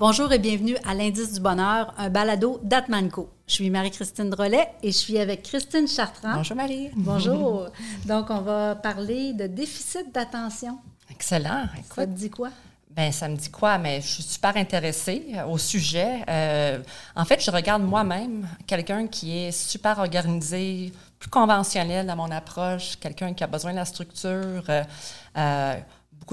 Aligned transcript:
Bonjour 0.00 0.32
et 0.32 0.38
bienvenue 0.38 0.78
à 0.88 0.94
l'Indice 0.94 1.34
du 1.34 1.40
bonheur, 1.40 1.92
un 1.98 2.08
balado 2.08 2.58
d'Atmanco. 2.62 3.28
Je 3.46 3.52
suis 3.52 3.68
Marie-Christine 3.68 4.30
Drolet 4.30 4.66
et 4.82 4.92
je 4.92 4.96
suis 4.96 5.18
avec 5.18 5.42
Christine 5.42 5.86
Chartrand. 5.86 6.36
Bonjour 6.36 6.56
Marie. 6.56 6.88
Bonjour. 6.96 7.68
Donc, 8.06 8.30
on 8.30 8.40
va 8.40 8.76
parler 8.76 9.34
de 9.34 9.46
déficit 9.46 10.10
d'attention. 10.10 10.78
Excellent. 11.10 11.64
Écoute, 11.74 11.92
ça 11.94 12.06
te 12.06 12.12
dit 12.12 12.30
quoi? 12.30 12.48
Ben 12.88 13.12
ça 13.12 13.28
me 13.28 13.36
dit 13.36 13.50
quoi? 13.50 13.76
Mais 13.76 14.00
je 14.00 14.06
suis 14.06 14.22
super 14.22 14.56
intéressée 14.56 15.34
au 15.46 15.58
sujet. 15.58 16.24
Euh, 16.30 16.78
en 17.14 17.26
fait, 17.26 17.44
je 17.44 17.50
regarde 17.50 17.82
moi-même 17.82 18.48
quelqu'un 18.66 19.06
qui 19.06 19.36
est 19.36 19.52
super 19.52 19.98
organisé, 19.98 20.94
plus 21.18 21.28
conventionnel 21.28 22.06
dans 22.06 22.16
mon 22.16 22.30
approche, 22.30 22.96
quelqu'un 22.96 23.34
qui 23.34 23.44
a 23.44 23.46
besoin 23.46 23.72
de 23.72 23.76
la 23.76 23.84
structure. 23.84 24.64
Euh, 24.70 24.82
euh, 25.36 25.74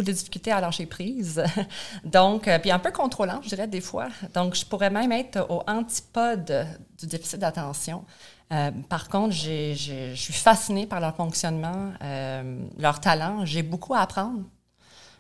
de 0.04 0.12
difficultés 0.12 0.52
à 0.52 0.62
lâcher 0.62 0.86
prise. 0.86 1.44
Donc, 2.04 2.48
euh, 2.48 2.60
puis 2.60 2.72
un 2.72 2.80
peu 2.80 2.92
contrôlant, 2.92 3.42
je 3.42 3.50
dirais, 3.50 3.68
des 3.68 3.82
fois. 3.82 4.08
Donc, 4.34 4.56
je 4.56 4.66
pourrais 4.66 4.90
même 4.90 5.12
être 5.12 5.46
au 5.50 5.64
antipode 5.68 6.68
du 7.00 7.08
déficit 7.08 7.40
d'attention. 7.40 8.04
Euh, 8.52 8.72
par 8.90 9.10
contre, 9.10 9.34
je 9.34 10.14
suis 10.16 10.34
fascinée 10.34 10.88
par 10.88 11.00
leur 11.00 11.16
fonctionnement, 11.16 11.92
euh, 12.02 12.60
leur 12.78 13.00
talent. 13.00 13.46
J'ai 13.46 13.64
beaucoup 13.64 13.94
à 13.94 14.00
apprendre 14.00 14.44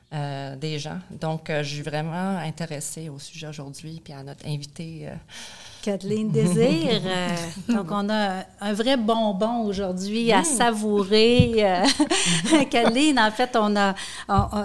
des 0.09 0.79
gens. 0.79 0.99
Donc, 1.11 1.47
je 1.49 1.63
suis 1.63 1.81
vraiment 1.81 2.37
intéressée 2.37 3.09
au 3.09 3.19
sujet 3.19 3.47
aujourd'hui, 3.47 3.99
puis 4.01 4.13
à 4.13 4.23
notre 4.23 4.47
invité 4.47 5.09
Kathleen 5.87 6.29
Désir. 6.29 6.57
Euh, 7.07 7.29
donc, 7.69 7.87
on 7.91 8.09
a 8.09 8.43
un 8.59 8.73
vrai 8.73 8.97
bonbon 8.97 9.65
aujourd'hui 9.65 10.31
à 10.31 10.41
mm. 10.41 10.43
savourer. 10.43 11.53
Euh, 11.59 11.85
Kathleen, 12.69 13.17
en 13.19 13.31
fait, 13.31 13.55
on 13.55 13.75
a. 13.75 13.95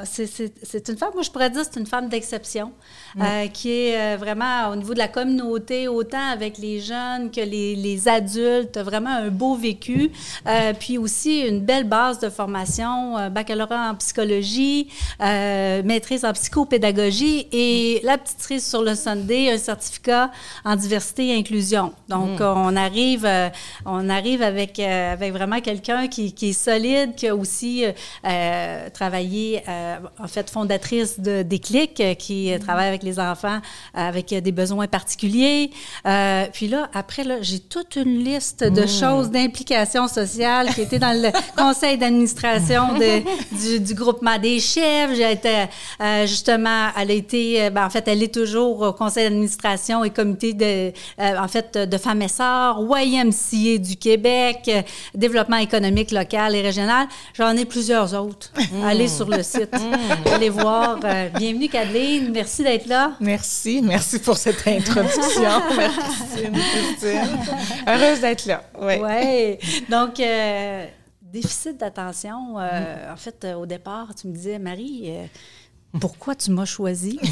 c'est 0.04 0.88
une 0.88 0.96
femme, 0.96 1.10
moi, 1.14 1.22
je 1.22 1.30
pourrais 1.30 1.50
dire, 1.50 1.62
c'est 1.70 1.78
une 1.78 1.86
femme 1.86 2.08
d'exception, 2.08 2.72
mm. 3.14 3.22
euh, 3.22 3.46
qui 3.48 3.70
est 3.70 4.16
vraiment 4.16 4.70
au 4.70 4.76
niveau 4.76 4.94
de 4.94 4.98
la 4.98 5.08
communauté, 5.08 5.88
autant 5.88 6.30
avec 6.32 6.58
les 6.58 6.80
jeunes 6.80 7.30
que 7.30 7.40
les, 7.40 7.76
les 7.76 8.08
adultes, 8.08 8.78
vraiment 8.78 9.10
un 9.10 9.28
beau 9.28 9.54
vécu. 9.54 10.10
puis 10.80 10.98
aussi, 10.98 11.40
une 11.40 11.60
belle 11.60 11.84
base 11.84 12.18
de 12.18 12.30
formation, 12.30 13.30
baccalauréat 13.30 13.90
en 13.90 13.94
psychologie, 13.96 14.88
maîtrise 15.20 16.24
en 16.24 16.32
psychopédagogie 16.32 17.46
et 17.52 18.00
la 18.04 18.18
petite 18.18 18.40
cerise 18.40 18.66
sur 18.66 18.82
le 18.82 18.94
Sunday, 18.94 19.50
un 19.52 19.58
certificat 19.58 20.30
en 20.64 20.76
diversité 20.76 21.11
inclusion. 21.20 21.92
Donc, 22.08 22.40
hmm. 22.40 22.42
on 22.42 22.76
arrive, 22.76 23.24
euh, 23.24 23.48
on 23.86 24.08
arrive 24.08 24.42
avec, 24.42 24.78
euh, 24.78 25.12
avec 25.12 25.32
vraiment 25.32 25.60
quelqu'un 25.60 26.08
qui, 26.08 26.32
qui, 26.32 26.50
est 26.50 26.52
solide, 26.52 27.14
qui 27.14 27.28
a 27.28 27.36
aussi 27.36 27.84
euh, 27.84 28.90
travaillé, 28.90 29.62
en 30.18 30.28
fait, 30.28 30.50
fondatrice 30.50 31.20
de 31.20 31.42
Déclic, 31.42 32.02
qui 32.18 32.54
hmm. 32.54 32.58
travaille 32.60 32.88
avec 32.88 33.02
les 33.02 33.18
enfants 33.18 33.60
avec 33.94 34.28
des 34.28 34.52
besoins 34.52 34.86
particuliers. 34.86 35.70
puis 36.52 36.68
là, 36.68 36.88
après, 36.94 37.24
là, 37.24 37.36
j'ai 37.40 37.60
toute 37.60 37.96
une 37.96 38.24
liste 38.24 38.64
de 38.64 38.82
hmm. 38.82 38.88
choses, 38.88 39.30
d'implications 39.30 40.08
sociales 40.08 40.68
qui 40.74 40.82
étaient 40.82 40.98
dans 40.98 41.20
le 41.20 41.30
conseil 41.56 41.98
d'administration 41.98 42.94
du, 43.52 43.80
du, 43.80 43.94
groupement 43.94 44.38
des 44.38 44.60
chefs. 44.60 45.14
J'ai 45.14 45.32
été, 45.32 45.66
justement, 46.26 46.88
elle 46.98 47.10
a 47.10 47.14
été, 47.14 47.70
ben, 47.70 47.86
en 47.86 47.90
fait, 47.90 48.06
elle 48.08 48.22
est 48.22 48.32
toujours 48.32 48.80
au 48.80 48.92
conseil 48.92 49.24
d'administration 49.24 50.04
et 50.04 50.10
comité 50.10 50.52
de, 50.52 50.92
euh, 51.18 51.36
en 51.38 51.48
fait, 51.48 51.76
de 51.76 51.98
Femmes 51.98 52.22
et 52.22 52.28
Sœurs, 52.28 52.80
YMCA 52.80 53.78
du 53.78 53.96
Québec, 53.96 54.62
euh, 54.68 54.82
Développement 55.14 55.56
économique 55.56 56.10
local 56.10 56.54
et 56.54 56.62
régional. 56.62 57.06
J'en 57.34 57.56
ai 57.56 57.64
plusieurs 57.64 58.14
autres. 58.14 58.52
Mm. 58.56 58.84
Allez 58.84 59.08
sur 59.08 59.28
le 59.28 59.42
site. 59.42 59.72
Mm. 59.72 60.28
Allez 60.32 60.48
voir. 60.48 60.98
Euh, 61.04 61.28
bienvenue, 61.36 61.68
Kathleen. 61.68 62.30
Merci 62.32 62.62
d'être 62.62 62.86
là. 62.86 63.12
Merci. 63.20 63.80
Merci 63.82 64.18
pour 64.18 64.36
cette 64.36 64.66
introduction. 64.66 65.42
Merci, 65.76 66.50
Christine. 66.52 67.38
Heureuse 67.86 68.20
d'être 68.20 68.46
là. 68.46 68.62
Oui. 68.80 68.94
Ouais. 68.96 69.58
Donc, 69.88 70.20
déficit 71.22 71.78
d'attention. 71.78 72.56
En 72.56 73.16
fait, 73.16 73.46
au 73.56 73.66
départ, 73.66 74.14
tu 74.14 74.28
me 74.28 74.32
disais, 74.32 74.58
Marie, 74.58 75.10
pourquoi 76.00 76.34
tu 76.34 76.50
m'as 76.50 76.64
choisi? 76.64 77.18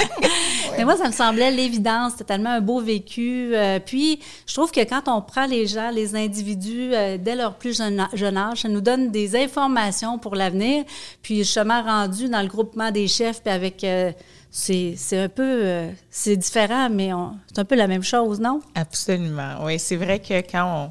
Mais 0.78 0.84
moi, 0.84 0.96
ça 0.96 1.08
me 1.08 1.12
semblait 1.12 1.50
l'évidence. 1.50 2.12
C'était 2.12 2.24
tellement 2.24 2.50
un 2.50 2.60
beau 2.60 2.80
vécu. 2.80 3.54
Euh, 3.54 3.80
puis, 3.80 4.20
je 4.46 4.54
trouve 4.54 4.70
que 4.70 4.80
quand 4.80 5.08
on 5.08 5.20
prend 5.20 5.46
les 5.46 5.66
gens, 5.66 5.90
les 5.90 6.14
individus, 6.14 6.94
euh, 6.94 7.18
dès 7.18 7.34
leur 7.34 7.56
plus 7.56 7.76
jeune, 7.76 8.06
jeune, 8.12 8.36
âge, 8.36 8.62
ça 8.62 8.68
nous 8.68 8.80
donne 8.80 9.10
des 9.10 9.36
informations 9.36 10.18
pour 10.18 10.36
l'avenir. 10.36 10.84
Puis, 11.22 11.38
justement, 11.38 11.82
rendu 11.82 12.28
dans 12.28 12.42
le 12.42 12.48
groupement 12.48 12.90
des 12.90 13.08
chefs, 13.08 13.42
puis 13.42 13.52
avec... 13.52 13.84
Euh, 13.84 14.12
c'est 14.52 14.96
un 15.12 15.28
peu... 15.28 15.84
c'est 16.10 16.36
différent, 16.36 16.88
mais 16.90 17.10
c'est 17.46 17.60
un 17.60 17.64
peu 17.64 17.76
la 17.76 17.86
même 17.86 18.02
chose, 18.02 18.40
non? 18.40 18.60
Absolument. 18.74 19.64
Oui, 19.64 19.78
c'est 19.78 19.94
vrai 19.94 20.18
que 20.18 20.40
quand 20.40 20.90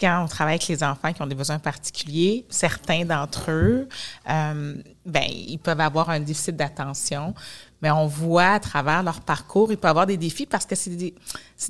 quand 0.00 0.24
on 0.24 0.28
travaille 0.28 0.54
avec 0.54 0.68
les 0.68 0.82
enfants 0.82 1.12
qui 1.12 1.20
ont 1.22 1.26
des 1.26 1.34
besoins 1.34 1.58
particuliers, 1.58 2.46
certains 2.48 3.04
d'entre 3.04 3.50
eux, 3.50 3.88
euh, 4.28 4.74
ben, 5.04 5.24
ils 5.28 5.58
peuvent 5.58 5.80
avoir 5.80 6.10
un 6.10 6.20
déficit 6.20 6.56
d'attention, 6.56 7.34
mais 7.82 7.90
on 7.90 8.06
voit 8.06 8.52
à 8.52 8.60
travers 8.60 9.02
leur 9.02 9.20
parcours, 9.20 9.70
ils 9.70 9.76
peuvent 9.76 9.90
avoir 9.90 10.06
des 10.06 10.16
défis 10.16 10.46
parce 10.46 10.66
que 10.66 10.74
c'est 10.74 10.90
des, 10.90 11.14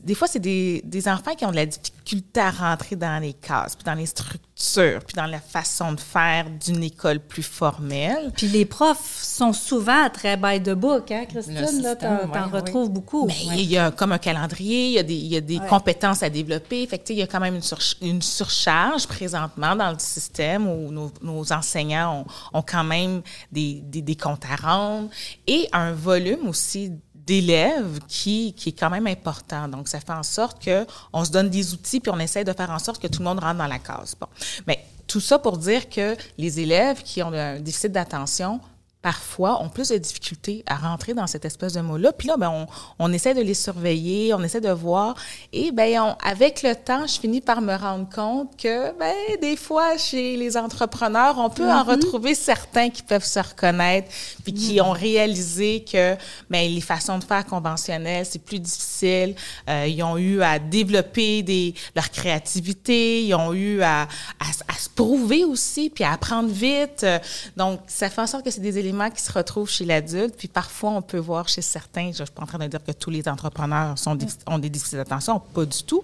des 0.03 0.15
fois, 0.15 0.29
c'est 0.29 0.39
des, 0.39 0.83
des, 0.85 1.09
enfants 1.09 1.35
qui 1.35 1.45
ont 1.45 1.51
de 1.51 1.57
la 1.57 1.67
difficulté 1.67 2.41
à 2.41 2.51
rentrer 2.51 2.97
dans 2.97 3.21
les 3.21 3.33
cases, 3.33 3.75
puis 3.75 3.85
dans 3.85 3.95
les 3.95 4.07
structures, 4.07 4.50
puis 4.61 5.15
dans 5.17 5.27
la 5.27 5.41
façon 5.41 5.93
de 5.93 6.01
faire 6.01 6.47
d'une 6.51 6.83
école 6.83 7.19
plus 7.19 7.43
formelle. 7.43 8.31
Puis 8.37 8.49
les 8.49 8.67
profs 8.67 9.23
sont 9.23 9.53
souvent 9.53 10.11
très 10.11 10.37
by 10.37 10.63
the 10.63 10.75
book, 10.75 11.11
hein, 11.11 11.25
Christine? 11.27 11.83
Là, 11.83 11.97
t'en, 11.97 12.49
retrouves 12.51 12.91
beaucoup. 12.91 13.27
Mais 13.27 13.63
il 13.63 13.71
y 13.71 13.79
a 13.79 13.91
comme 13.91 14.13
un 14.13 14.19
calendrier, 14.19 14.87
il 14.87 14.93
y 14.93 14.99
a 14.99 15.03
des, 15.03 15.15
il 15.15 15.27
y 15.27 15.37
a 15.37 15.41
des 15.41 15.61
compétences 15.61 16.23
à 16.23 16.29
développer. 16.29 16.87
Fait 16.87 16.99
que, 16.99 17.13
il 17.13 17.19
y 17.19 17.23
a 17.23 17.27
quand 17.27 17.41
même 17.41 17.57
une, 17.57 18.09
une, 18.09 18.23
surcharge 18.23 19.07
présentement 19.07 19.75
dans 19.75 19.91
le 19.91 19.99
système 19.99 20.69
où 20.69 20.91
nos, 20.91 21.11
nos 21.23 21.53
enseignants 21.53 22.27
ont, 22.53 22.59
ont, 22.59 22.63
quand 22.63 22.85
même 22.85 23.23
des, 23.51 23.81
des, 23.85 24.03
des 24.03 24.17
comptes 24.17 24.45
à 24.45 24.57
rendre 24.57 25.09
et 25.47 25.69
un 25.73 25.93
volume 25.93 26.49
aussi 26.49 26.93
d'élèves 27.27 28.01
qui, 28.09 28.55
est 28.67 28.79
quand 28.79 28.91
même 28.91 29.07
important. 29.07 29.69
Donc, 29.69 29.89
ça 29.89 30.01
fait 30.01 30.13
en 30.13 30.23
sorte 30.23 30.63
que 30.65 30.87
on 31.13 31.25
se 31.25 31.31
donne 31.31 31.51
des 31.51 31.73
outils 31.73 32.01
puis 32.01 32.11
on 32.15 32.19
essaie 32.19 32.45
de 32.45 32.53
faire 32.53 32.71
en 32.71 32.79
sorte 32.79 33.01
que 33.01 33.07
tout 33.07 33.21
le 33.21 33.25
monde 33.25 33.41
rentre 33.41 33.59
dans 33.59 33.67
la 33.67 33.79
case. 33.79 34.17
Bon. 34.19 34.29
Mais 34.67 34.85
tout 35.07 35.21
ça 35.21 35.39
pour 35.39 35.59
dire 35.59 35.89
que 35.89 36.17
les 36.39 36.61
élèves 36.61 37.03
qui 37.03 37.23
ont 37.23 37.33
un 37.33 37.59
déficit 37.59 37.93
d'attention 37.93 38.61
parfois 39.03 39.63
ont 39.63 39.71
plus 39.71 39.89
de 39.89 39.97
difficultés 39.97 40.63
à 40.67 40.77
rentrer 40.77 41.15
dans 41.15 41.27
cette 41.27 41.45
espèce 41.47 41.73
de 41.73 41.81
mot-là. 41.81 42.13
Puis 42.13 42.29
là, 42.29 42.37
ben, 42.37 42.51
on, 42.51 42.67
on, 42.99 43.13
essaie 43.13 43.33
de 43.33 43.41
les 43.41 43.55
surveiller, 43.55 44.35
on 44.35 44.43
essaie 44.43 44.61
de 44.61 44.71
voir. 44.71 45.15
Et 45.53 45.73
ben, 45.73 46.17
avec 46.23 46.63
le 46.63 46.75
temps, 46.75 47.07
je 47.07 47.19
finis 47.19 47.41
par 47.41 47.63
me 47.63 47.75
rendre 47.75 48.09
compte 48.15 48.57
que 48.59 48.97
ben, 48.99 49.15
des 49.41 49.57
fois, 49.57 49.97
chez 49.97 50.37
les 50.37 50.57
entrepreneurs, 50.57 51.39
on 51.39 51.49
peut 51.49 51.71
en 51.71 51.83
mm-hmm. 51.83 51.91
retrouver 51.91 52.35
certains 52.35 52.91
qui 52.91 53.03
peuvent 53.03 53.25
se 53.25 53.39
reconnaître, 53.39 54.09
puis 54.45 54.53
qui 54.53 54.77
mm-hmm. 54.77 54.83
ont 54.83 54.93
réalisé 54.93 55.85
que 55.91 56.15
ben, 56.51 56.71
les 56.71 56.81
façons 56.83 57.19
de 57.19 57.25
faire 57.25 57.47
conventionnelles, 57.47 58.27
c'est 58.27 58.45
plus 58.45 58.61
difficile. 58.61 59.35
Euh, 59.69 59.87
ils 59.89 60.03
ont 60.03 60.19
eu 60.19 60.43
à 60.43 60.59
développer 60.59 61.43
des, 61.43 61.75
leur 61.97 62.11
créativité, 62.11 63.25
ils 63.25 63.35
ont 63.35 63.55
eu 63.55 63.81
à, 63.81 64.03
à, 64.03 64.47
à 64.69 64.75
se 64.79 64.91
prouver 64.91 65.45
aussi, 65.45 65.89
puis 65.89 66.05
à 66.05 66.13
apprendre 66.13 66.51
vite. 66.51 67.07
Donc, 67.57 67.81
ça 67.87 68.11
fait 68.11 68.21
en 68.21 68.27
sorte 68.27 68.45
que 68.45 68.51
c'est 68.51 68.61
des 68.61 68.77
éléments 68.77 68.90
qui 69.11 69.23
se 69.23 69.33
retrouvent 69.33 69.71
chez 69.71 69.85
l'adulte, 69.85 70.37
puis 70.37 70.49
parfois 70.49 70.91
on 70.91 71.03
peut 71.03 71.19
voir 71.19 71.49
chez 71.49 71.63
certains, 71.63 72.13
je 72.13 72.21
ne 72.21 72.27
suis 72.27 72.35
pas 72.35 72.43
en 72.43 72.47
train 72.47 72.59
de 72.59 72.67
dire 72.67 72.83
que 72.83 72.93
tous 72.93 73.11
les 73.11 73.29
entrepreneurs 73.29 73.99
sont 73.99 74.17
ont 74.47 74.59
des 74.59 74.71
déficits 74.71 74.97
d'attention, 74.97 75.41
pas 75.41 75.65
du 75.65 75.83
tout, 75.83 76.03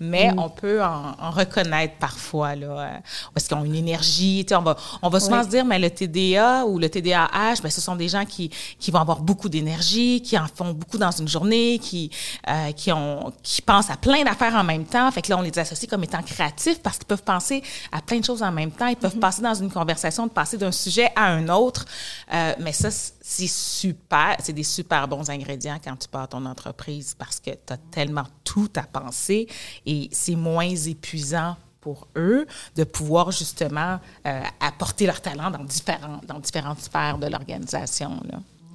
mais 0.00 0.32
mm. 0.32 0.38
on 0.38 0.48
peut 0.48 0.82
en, 0.82 1.30
reconnaître 1.30 1.94
parfois, 1.98 2.54
là, 2.54 2.66
euh, 2.66 2.98
parce 3.34 3.46
qu'ils 3.46 3.56
ont 3.56 3.64
une 3.64 3.74
énergie, 3.74 4.46
on 4.52 4.62
va, 4.62 4.76
on 5.02 5.08
va 5.08 5.20
souvent 5.20 5.42
se 5.42 5.48
dire, 5.48 5.64
mais 5.64 5.78
le 5.78 5.90
TDA 5.90 6.66
ou 6.66 6.78
le 6.78 6.88
TDAH, 6.88 7.56
ben, 7.62 7.70
ce 7.70 7.80
sont 7.80 7.96
des 7.96 8.08
gens 8.08 8.24
qui, 8.24 8.50
qui 8.78 8.90
vont 8.90 9.00
avoir 9.00 9.20
beaucoup 9.20 9.48
d'énergie, 9.48 10.22
qui 10.22 10.38
en 10.38 10.46
font 10.46 10.72
beaucoup 10.72 10.98
dans 10.98 11.10
une 11.10 11.28
journée, 11.28 11.78
qui, 11.78 12.10
euh, 12.48 12.72
qui, 12.72 12.92
ont, 12.92 13.32
qui 13.42 13.62
pensent 13.62 13.90
à 13.90 13.96
plein 13.96 14.24
d'affaires 14.24 14.54
en 14.54 14.64
même 14.64 14.84
temps, 14.84 15.10
fait 15.10 15.22
que 15.22 15.30
là, 15.30 15.38
on 15.38 15.42
les 15.42 15.58
associe 15.58 15.88
comme 15.88 16.04
étant 16.04 16.22
créatifs 16.22 16.80
parce 16.82 16.98
qu'ils 16.98 17.06
peuvent 17.06 17.22
penser 17.22 17.62
à 17.92 18.00
plein 18.00 18.18
de 18.18 18.24
choses 18.24 18.42
en 18.42 18.52
même 18.52 18.70
temps, 18.70 18.86
ils 18.86 18.96
peuvent 18.96 19.16
mm-hmm. 19.16 19.20
passer 19.20 19.42
dans 19.42 19.54
une 19.54 19.70
conversation, 19.70 20.26
de 20.26 20.32
passer 20.32 20.56
d'un 20.56 20.72
sujet 20.72 21.10
à 21.16 21.26
un 21.26 21.48
autre, 21.48 21.84
euh, 22.32 22.54
mais 22.58 22.72
ça, 22.72 22.90
c'est 22.90 23.46
super, 23.46 24.36
c'est 24.40 24.52
des 24.52 24.64
super 24.64 25.06
bons 25.06 25.30
ingrédients 25.30 25.78
quand 25.82 25.96
tu 25.96 26.08
pars 26.08 26.28
ton 26.28 26.44
entreprise 26.44 27.14
parce 27.16 27.38
que 27.38 27.50
tu 27.50 27.72
as 27.72 27.76
tellement 27.90 28.26
tout 28.42 28.70
à 28.76 28.82
penser 28.82 29.46
et 29.84 30.08
c'est 30.12 30.34
moins 30.34 30.74
épuisant 30.74 31.56
pour 31.80 32.08
eux 32.16 32.46
de 32.74 32.82
pouvoir 32.82 33.30
justement 33.30 34.00
euh, 34.26 34.42
apporter 34.60 35.06
leur 35.06 35.20
talent 35.20 35.52
dans, 35.52 35.62
différents, 35.62 36.20
dans 36.26 36.40
différentes 36.40 36.80
sphères 36.80 37.18
de 37.18 37.28
l'organisation. 37.28 38.20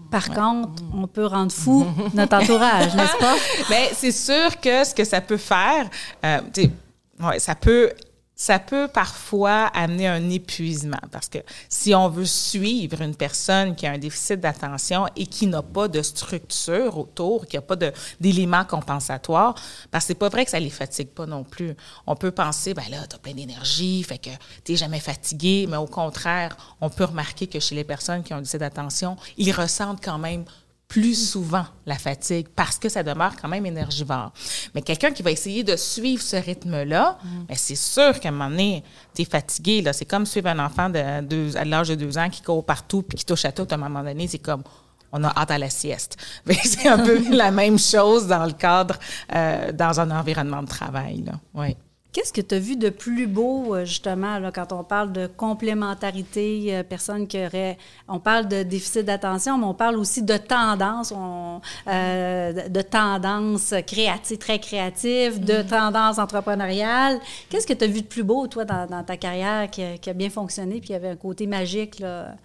Par 0.09 0.29
contre, 0.29 0.81
on 0.93 1.07
peut 1.07 1.25
rendre 1.25 1.51
fou 1.51 1.85
notre 2.13 2.37
entourage, 2.37 2.95
n'est-ce 2.95 3.17
pas? 3.17 3.35
Bien, 3.69 3.87
c'est 3.93 4.13
sûr 4.13 4.59
que 4.61 4.85
ce 4.85 4.95
que 4.95 5.03
ça 5.03 5.19
peut 5.19 5.37
faire, 5.37 5.89
euh, 6.23 6.39
ouais, 7.19 7.39
ça 7.39 7.55
peut 7.55 7.91
ça 8.41 8.57
peut 8.57 8.87
parfois 8.87 9.67
amener 9.67 10.07
un 10.07 10.31
épuisement 10.31 10.97
parce 11.11 11.29
que 11.29 11.37
si 11.69 11.93
on 11.93 12.09
veut 12.09 12.25
suivre 12.25 12.99
une 13.03 13.15
personne 13.15 13.75
qui 13.75 13.85
a 13.85 13.91
un 13.91 13.99
déficit 13.99 14.39
d'attention 14.39 15.05
et 15.15 15.27
qui 15.27 15.45
n'a 15.45 15.61
pas 15.61 15.87
de 15.87 16.01
structure 16.01 16.97
autour, 16.97 17.45
qui 17.45 17.57
n'a 17.57 17.61
pas 17.61 17.75
d'éléments 18.19 18.65
compensatoires, 18.65 19.53
parce 19.91 20.05
que 20.05 20.07
c'est 20.07 20.15
pas 20.15 20.29
vrai 20.29 20.45
que 20.45 20.49
ça 20.49 20.59
les 20.59 20.71
fatigue 20.71 21.09
pas 21.09 21.27
non 21.27 21.43
plus. 21.43 21.75
On 22.07 22.15
peut 22.15 22.31
penser, 22.31 22.73
ben 22.73 22.89
là, 22.89 23.05
tu 23.07 23.15
as 23.15 23.19
plein 23.19 23.35
d'énergie, 23.35 24.01
fait 24.01 24.17
que 24.17 24.31
tu 24.65 24.75
jamais 24.75 24.99
fatigué, 24.99 25.67
mais 25.69 25.77
au 25.77 25.85
contraire, 25.85 26.57
on 26.81 26.89
peut 26.89 27.05
remarquer 27.05 27.45
que 27.45 27.59
chez 27.59 27.75
les 27.75 27.83
personnes 27.83 28.23
qui 28.23 28.33
ont 28.33 28.37
un 28.37 28.41
déficit 28.41 28.61
d'attention, 28.61 29.17
ils 29.37 29.51
ressentent 29.51 30.03
quand 30.03 30.17
même 30.17 30.45
plus 30.91 31.15
souvent 31.15 31.63
la 31.85 31.97
fatigue 31.97 32.47
parce 32.53 32.77
que 32.77 32.89
ça 32.89 33.01
demeure 33.01 33.37
quand 33.41 33.47
même 33.47 33.65
énergivore. 33.65 34.33
Mais 34.75 34.81
quelqu'un 34.81 35.11
qui 35.11 35.23
va 35.23 35.31
essayer 35.31 35.63
de 35.63 35.77
suivre 35.77 36.21
ce 36.21 36.35
rythme-là, 36.35 37.17
mm. 37.23 37.43
ben, 37.47 37.55
c'est 37.57 37.77
sûr 37.77 38.19
qu'à 38.19 38.27
un 38.27 38.33
moment 38.33 38.49
donné, 38.49 38.83
tu 39.15 39.21
es 39.21 39.25
fatigué. 39.25 39.89
C'est 39.93 40.03
comme 40.03 40.25
suivre 40.25 40.49
un 40.49 40.59
enfant 40.59 40.89
de 40.89 41.21
deux, 41.21 41.55
à 41.55 41.63
l'âge 41.63 41.87
de 41.87 41.95
deux 41.95 42.17
ans 42.17 42.29
qui 42.29 42.41
court 42.41 42.65
partout 42.65 43.03
puis 43.03 43.17
qui 43.17 43.25
touche 43.25 43.45
à 43.45 43.53
tout. 43.53 43.65
À 43.71 43.75
un 43.75 43.77
moment 43.77 44.03
donné, 44.03 44.27
c'est 44.27 44.39
comme 44.39 44.63
on 45.13 45.23
a 45.23 45.29
hâte 45.29 45.51
à 45.51 45.57
la 45.57 45.69
sieste. 45.69 46.17
c'est 46.45 46.89
un 46.89 46.99
peu 46.99 47.23
la 47.31 47.51
même 47.51 47.79
chose 47.79 48.27
dans 48.27 48.43
le 48.43 48.51
cadre, 48.51 48.99
euh, 49.33 49.71
dans 49.71 49.97
un 50.01 50.11
environnement 50.11 50.61
de 50.61 50.67
travail. 50.67 51.23
Là. 51.25 51.39
Ouais. 51.53 51.77
Qu'est-ce 52.13 52.33
que 52.33 52.41
tu 52.41 52.55
as 52.55 52.59
vu 52.59 52.75
de 52.75 52.89
plus 52.89 53.25
beau, 53.25 53.73
euh, 53.73 53.85
justement, 53.85 54.37
là, 54.37 54.51
quand 54.51 54.73
on 54.73 54.83
parle 54.83 55.13
de 55.13 55.27
complémentarité, 55.27 56.75
euh, 56.75 56.83
personne 56.83 57.25
qui 57.25 57.37
aurait... 57.37 57.77
On 58.09 58.19
parle 58.19 58.49
de 58.49 58.63
déficit 58.63 59.05
d'attention, 59.05 59.57
mais 59.57 59.63
on 59.63 59.73
parle 59.73 59.95
aussi 59.95 60.21
de 60.21 60.35
tendance, 60.35 61.13
euh, 61.87 62.67
de 62.67 62.81
tendance 62.81 63.73
créative, 63.87 64.37
très 64.39 64.59
créative, 64.59 65.39
de 65.39 65.53
mm-hmm. 65.53 65.67
tendance 65.67 66.19
entrepreneuriale. 66.19 67.17
Qu'est-ce 67.49 67.65
que 67.65 67.71
tu 67.71 67.85
as 67.85 67.87
vu 67.87 68.01
de 68.01 68.07
plus 68.07 68.23
beau, 68.23 68.45
toi, 68.47 68.65
dans, 68.65 69.03
ta 69.05 69.15
carrière 69.15 69.69
qui 69.69 69.81
a, 69.81 70.13
bien 70.13 70.29
fonctionné, 70.29 70.79
puis 70.79 70.87
qui 70.87 70.93
avait 70.93 71.11
un 71.11 71.15
côté 71.15 71.47
magique, 71.47 71.99
là? 71.99 72.35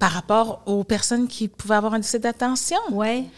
Par 0.00 0.10
rapport 0.10 0.62
aux 0.66 0.82
personnes 0.82 1.28
qui 1.28 1.46
pouvaient 1.46 1.76
avoir 1.76 1.94
un 1.94 1.98
déficit 1.98 2.22
d'attention? 2.22 2.78
Oui. 2.90 3.28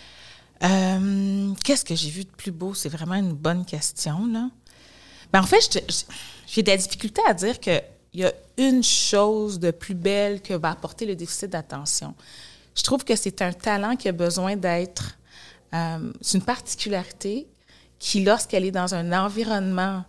Qu'est-ce 0.60 1.84
que 1.84 1.94
j'ai 1.94 2.10
vu 2.10 2.24
de 2.24 2.30
plus 2.30 2.50
beau? 2.50 2.72
C'est 2.72 2.88
vraiment 2.88 3.14
une 3.14 3.32
bonne 3.32 3.66
question, 3.66 4.26
là. 4.26 4.48
Ben, 5.32 5.40
en 5.40 5.46
fait, 5.46 6.06
j'ai 6.46 6.62
de 6.62 6.70
la 6.70 6.76
difficulté 6.76 7.22
à 7.26 7.34
dire 7.34 7.60
qu'il 7.60 7.82
y 8.14 8.24
a 8.24 8.32
une 8.56 8.82
chose 8.82 9.58
de 9.58 9.70
plus 9.70 9.94
belle 9.94 10.42
que 10.42 10.54
va 10.54 10.70
apporter 10.70 11.06
le 11.06 11.14
déficit 11.14 11.50
d'attention. 11.50 12.14
Je 12.74 12.82
trouve 12.82 13.04
que 13.04 13.16
c'est 13.16 13.42
un 13.42 13.52
talent 13.52 13.96
qui 13.96 14.08
a 14.08 14.12
besoin 14.12 14.56
d'être. 14.56 15.16
Euh, 15.74 16.12
c'est 16.20 16.38
une 16.38 16.44
particularité 16.44 17.46
qui, 17.98 18.24
lorsqu'elle 18.24 18.64
est 18.64 18.70
dans 18.70 18.94
un 18.94 19.12
environnement, 19.12 20.04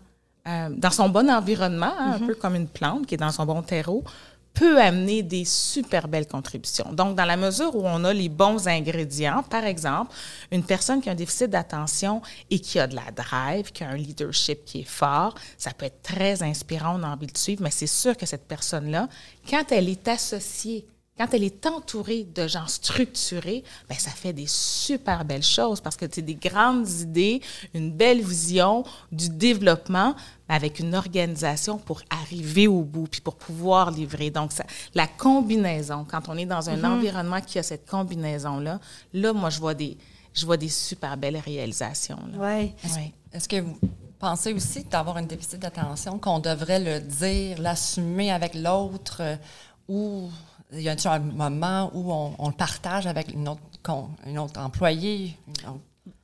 euh, 0.48 0.70
dans 0.72 0.90
son 0.90 1.10
bon 1.10 1.30
environnement, 1.30 1.94
hein, 2.00 2.14
un 2.14 2.20
mm-hmm. 2.20 2.28
peu 2.28 2.36
comme 2.36 2.56
une 2.56 2.68
plante 2.68 3.06
qui 3.06 3.16
est 3.16 3.18
dans 3.18 3.32
son 3.32 3.46
bon 3.46 3.62
terreau, 3.62 4.04
peut 4.53 4.81
amener 4.81 5.24
des 5.24 5.45
super 5.45 6.07
belles 6.07 6.27
contributions. 6.27 6.92
Donc, 6.94 7.15
dans 7.15 7.25
la 7.25 7.38
mesure 7.38 7.75
où 7.75 7.83
on 7.86 8.03
a 8.03 8.13
les 8.13 8.30
bons 8.30 8.68
ingrédients, 8.68 9.44
par 9.44 9.65
exemple, 9.65 10.13
une 10.51 10.63
personne 10.63 11.01
qui 11.01 11.09
a 11.09 11.13
un 11.13 11.15
déficit 11.15 11.50
d'attention 11.50 12.21
et 12.50 12.59
qui 12.59 12.80
a 12.80 12.88
de 12.88 12.95
la 12.95 13.12
drive, 13.15 13.71
qui 13.71 13.83
a 13.83 13.89
un 13.89 13.98
leadership 13.98 14.65
qui 14.65 14.81
est 14.81 14.89
fort, 14.89 15.36
ça 15.57 15.71
peut 15.71 15.86
être 15.86 16.01
très 16.01 16.44
inspirant, 16.44 17.00
on 17.00 17.03
a 17.03 17.07
envie 17.07 17.27
de 17.27 17.38
suivre, 17.38 17.63
mais 17.63 17.71
c'est 17.71 17.88
sûr 17.88 18.15
que 18.18 18.25
cette 18.25 18.48
personne-là, 18.48 19.07
quand 19.50 19.71
elle 19.71 19.89
est 19.89 20.07
associée 20.07 20.86
quand 21.18 21.34
elle 21.34 21.44
est 21.44 21.66
entourée 21.66 22.24
de 22.24 22.48
gens 22.48 22.68
structurés, 22.68 23.63
ben 23.90 23.98
ça 23.98 24.12
fait 24.12 24.34
des 24.34 24.48
super 24.48 25.24
belles 25.25 25.44
choses 25.44 25.81
parce 25.81 25.96
que 25.96 26.06
c'est 26.12 26.22
des 26.22 26.36
grandes 26.36 26.90
idées, 26.90 27.42
une 27.74 27.92
belle 27.92 28.22
vision 28.22 28.84
du 29.12 29.30
développement 29.30 30.16
avec 30.48 30.80
une 30.80 30.96
organisation 30.96 31.78
pour 31.78 32.02
arriver 32.10 32.68
au 32.68 32.81
bout 32.81 33.08
puis 33.08 33.22
pour 33.22 33.36
pouvoir 33.36 33.92
livrer. 33.92 34.31
Donc, 34.31 34.52
ça, 34.52 34.66
la 34.96 35.08
combinaison, 35.08 36.06
quand 36.10 36.28
on 36.28 36.38
est 36.38 36.46
dans 36.46 36.69
un 36.69 36.78
mm-hmm. 36.78 36.98
environnement 36.98 37.42
qui 37.42 37.60
a 37.60 37.63
cette 37.63 37.90
combinaison-là, 37.90 38.80
là, 39.13 39.34
moi, 39.34 39.50
je 39.50 39.60
vois 39.60 39.74
des, 39.74 39.98
je 40.34 40.46
vois 40.46 40.58
des 40.58 40.69
super 40.69 41.18
belles 41.18 41.38
réalisations. 41.38 42.19
Oui. 42.34 42.40
Ouais. 42.40 43.13
Est-ce 43.31 43.48
que 43.48 43.62
vous 43.62 43.78
pensez 44.19 44.54
aussi 44.54 44.84
d'avoir 44.84 45.18
un 45.18 45.24
déficit 45.24 45.60
d'attention, 45.60 46.19
qu'on 46.19 46.40
devrait 46.40 46.80
le 46.80 47.00
dire, 47.00 47.60
l'assumer 47.60 48.31
avec 48.31 48.54
l'autre 48.56 49.18
euh, 49.22 49.36
ou 49.88 50.30
y 50.74 50.90
a-t-il 50.90 51.08
un 51.08 51.20
moment 51.20 51.92
où 51.94 52.12
on, 52.12 52.48
le 52.48 52.54
partage 52.54 53.08
avec 53.08 53.34
une 53.34 53.48
autre, 53.48 53.62
une 54.26 54.40
autre 54.40 54.60
employée? 54.60 55.38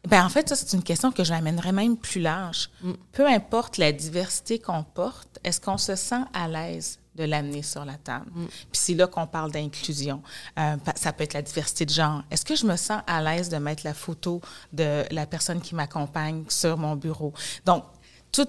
Ben, 0.08 0.26
en 0.26 0.30
fait, 0.30 0.48
ça, 0.48 0.56
c'est 0.56 0.76
une 0.76 0.84
question 0.84 1.12
que 1.12 1.24
je 1.24 1.32
l'amènerais 1.32 1.74
même 1.74 1.98
plus 1.98 2.22
large. 2.22 2.70
Mm. 2.82 2.92
Peu 3.12 3.28
importe 3.28 3.78
la 3.78 3.92
diversité 3.92 4.60
qu'on 4.60 4.84
porte, 4.84 5.40
est-ce 5.44 5.60
qu'on 5.60 5.78
se 5.78 5.96
sent 5.96 6.22
à 6.34 6.48
l'aise 6.48 7.00
de 7.16 7.26
l'amener 7.26 7.62
sur 7.62 7.84
la 7.84 7.96
table? 7.96 8.30
Mm. 8.34 8.46
Puis 8.46 8.68
c'est 8.72 8.94
là 8.94 9.08
qu'on 9.08 9.28
parle 9.28 9.52
d'inclusion. 9.52 10.22
Euh, 10.58 10.78
ça 10.96 11.12
peut 11.12 11.24
être 11.24 11.34
la 11.34 11.42
diversité 11.42 11.86
de 11.86 11.92
genre. 11.92 12.24
Est-ce 12.32 12.46
que 12.46 12.56
je 12.56 12.66
me 12.66 12.78
sens 12.78 13.02
à 13.06 13.22
l'aise 13.22 13.50
de 13.50 13.58
mettre 13.58 13.84
la 13.86 13.94
photo 13.94 14.42
de 14.72 15.04
la 15.12 15.26
personne 15.26 15.60
qui 15.60 15.76
m'accompagne 15.76 16.46
sur 16.48 16.78
mon 16.78 16.96
bureau? 16.96 17.34
Donc, 17.66 17.84
tout, 18.32 18.48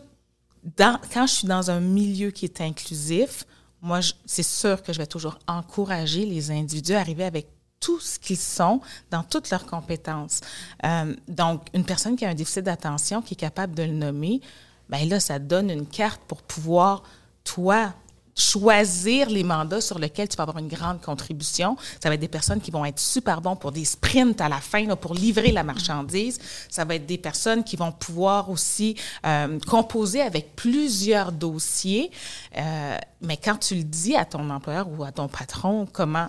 dans, 0.77 1.01
quand 1.13 1.27
je 1.27 1.33
suis 1.35 1.49
dans 1.49 1.71
un 1.71 1.81
milieu 1.81 2.31
qui 2.31 2.45
est 2.45 2.61
inclusif, 2.61 3.45
moi, 3.81 4.01
c'est 4.27 4.43
sûr 4.43 4.83
que 4.83 4.93
je 4.93 4.99
vais 4.99 5.07
toujours 5.07 5.39
encourager 5.47 6.25
les 6.27 6.51
individus 6.51 6.95
à 6.95 7.01
arriver 7.01 7.25
avec 7.25 7.47
tout 7.81 8.01
ce 8.01 8.19
qu'ils 8.19 8.37
sont 8.39 8.81
dans 9.11 9.23
toutes 9.23 9.51
leurs 9.51 9.67
compétences. 9.67 10.41
Euh, 10.85 11.15
donc, 11.29 11.67
une 11.75 11.85
personne 11.85 12.17
qui 12.17 12.25
a 12.25 12.31
un 12.31 12.35
déficit 12.35 12.65
d'attention, 12.65 13.23
qui 13.23 13.35
est 13.35 13.39
capable 13.39 13.75
de 13.75 13.85
le 13.85 13.93
nommer, 13.93 14.41
bien 14.89 15.05
là, 15.05 15.21
ça 15.21 15.39
donne 15.39 15.71
une 15.71 15.87
carte 15.87 16.21
pour 16.27 16.43
pouvoir, 16.43 17.03
toi, 17.45 17.95
choisir 18.39 19.29
les 19.29 19.43
mandats 19.43 19.81
sur 19.81 19.99
lesquels 19.99 20.29
tu 20.29 20.37
vas 20.37 20.45
avoir 20.45 20.59
une 20.59 20.69
grande 20.69 21.01
contribution. 21.01 21.77
Ça 22.03 22.09
va 22.09 22.15
être 22.15 22.21
des 22.21 22.29
personnes 22.29 22.61
qui 22.61 22.71
vont 22.71 22.85
être 22.85 23.01
super 23.01 23.41
bons 23.41 23.57
pour 23.57 23.73
des 23.73 23.85
sprints 23.85 24.41
à 24.41 24.49
la 24.49 24.61
fin, 24.61 24.87
pour 24.97 25.15
livrer 25.15 25.53
la 25.53 25.65
marchandise. 25.65 26.39
Ça 26.71 26.85
va 26.85 26.95
être 26.95 27.07
des 27.07 27.19
personnes 27.19 27.65
qui 27.65 27.77
vont 27.77 27.93
pouvoir 27.93 28.51
aussi 28.51 28.97
euh, 29.27 29.59
composer 29.67 30.23
avec 30.23 30.55
plusieurs 30.55 31.33
dossiers. 31.33 32.11
Euh, 32.57 32.97
mais 33.21 33.37
quand 33.37 33.57
tu 33.57 33.75
le 33.75 33.85
dis 33.85 34.17
à 34.17 34.25
ton 34.25 34.49
employeur 34.51 34.87
ou 34.97 35.05
à 35.05 35.13
ton 35.13 35.29
patron, 35.29 35.87
comment 35.93 36.29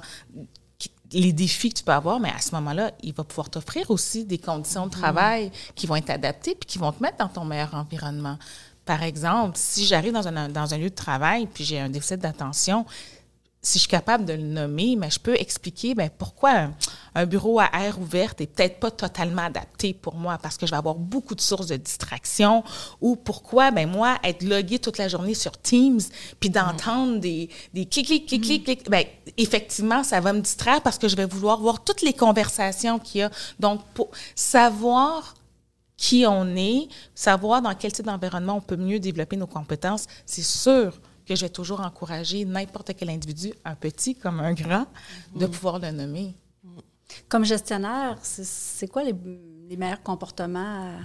les 1.11 1.33
défis 1.33 1.69
que 1.69 1.79
tu 1.79 1.83
peux 1.83 1.91
avoir, 1.91 2.19
mais 2.19 2.29
à 2.29 2.39
ce 2.39 2.53
moment-là, 2.56 2.91
il 3.01 3.13
va 3.13 3.23
pouvoir 3.23 3.50
t'offrir 3.50 3.89
aussi 3.89 4.25
des 4.25 4.38
conditions 4.38 4.85
de 4.85 4.91
travail 4.91 5.51
qui 5.75 5.88
vont 5.88 5.95
être 5.95 6.09
adaptées 6.09 6.56
puis 6.56 6.67
qui 6.67 6.77
vont 6.77 6.91
te 6.91 7.01
mettre 7.01 7.17
dans 7.17 7.27
ton 7.27 7.45
meilleur 7.45 7.73
environnement. 7.73 8.38
Par 8.89 9.03
exemple, 9.03 9.55
si 9.55 9.85
j'arrive 9.85 10.13
dans 10.13 10.27
un, 10.27 10.49
dans 10.49 10.73
un 10.73 10.77
lieu 10.79 10.89
de 10.89 10.95
travail 10.95 11.45
puis 11.45 11.63
j'ai 11.63 11.79
un 11.79 11.89
déficit 11.89 12.17
d'attention, 12.17 12.87
si 13.61 13.73
je 13.73 13.81
suis 13.81 13.87
capable 13.87 14.25
de 14.25 14.33
le 14.33 14.41
nommer, 14.41 14.95
mais 14.95 15.11
je 15.11 15.19
peux 15.19 15.35
expliquer 15.35 15.93
ben, 15.93 16.09
pourquoi 16.17 16.71
un, 17.13 17.25
bureau 17.27 17.59
à 17.59 17.69
air 17.81 17.99
ouvert 18.01 18.33
n'est 18.39 18.47
peut-être 18.47 18.79
pas 18.79 18.89
totalement 18.89 19.43
adapté 19.43 19.93
pour 19.93 20.15
moi 20.15 20.39
parce 20.41 20.57
que 20.57 20.65
je 20.65 20.71
vais 20.71 20.77
avoir 20.77 20.95
beaucoup 20.95 21.35
de 21.35 21.41
sources 21.41 21.67
de 21.67 21.75
distraction 21.75 22.63
ou 22.99 23.15
pourquoi 23.15 23.69
ben 23.69 23.87
moi 23.87 24.17
être 24.23 24.41
logué 24.41 24.79
toute 24.79 24.97
la 24.97 25.07
journée 25.07 25.35
sur 25.35 25.51
Teams 25.51 26.01
puis 26.39 26.49
d'entendre 26.49 27.19
des, 27.19 27.47
des 27.75 27.85
clics 27.85 28.07
clics 28.07 28.25
clics 28.25 28.41
clics, 28.41 28.63
clics 28.63 28.89
ben, 28.89 29.05
effectivement 29.37 30.03
ça 30.03 30.19
va 30.19 30.33
me 30.33 30.39
distraire 30.39 30.81
parce 30.81 30.97
que 30.97 31.07
je 31.07 31.15
vais 31.15 31.27
vouloir 31.27 31.59
voir 31.59 31.83
toutes 31.83 32.01
les 32.01 32.13
conversations 32.13 32.97
qu'il 32.97 33.21
y 33.21 33.23
a. 33.23 33.29
Donc 33.59 33.83
pour 33.93 34.09
savoir 34.33 35.35
qui 35.99 36.25
on 36.25 36.56
est, 36.56 36.87
savoir 37.13 37.61
dans 37.61 37.75
quel 37.75 37.91
type 37.91 38.06
d'environnement 38.06 38.56
on 38.56 38.61
peut 38.61 38.77
mieux 38.77 38.99
développer 38.99 39.35
nos 39.35 39.47
compétences, 39.47 40.07
c'est 40.25 40.45
sûr 40.45 40.94
que 41.27 41.35
je 41.35 41.41
vais 41.41 41.49
toujours 41.49 41.81
encourager 41.81 42.45
n'importe 42.45 42.94
quel 42.97 43.09
individu, 43.09 43.53
un 43.65 43.75
petit 43.75 44.15
comme 44.15 44.39
un 44.39 44.53
grand, 44.53 44.87
de 45.35 45.45
mm. 45.45 45.51
pouvoir 45.51 45.77
le 45.77 45.91
nommer. 45.91 46.33
Comme 47.27 47.44
gestionnaire, 47.44 48.18
c'est 48.21 48.87
quoi 48.87 49.03
les, 49.03 49.13
meilleurs 49.75 50.01
comportements 50.01 50.95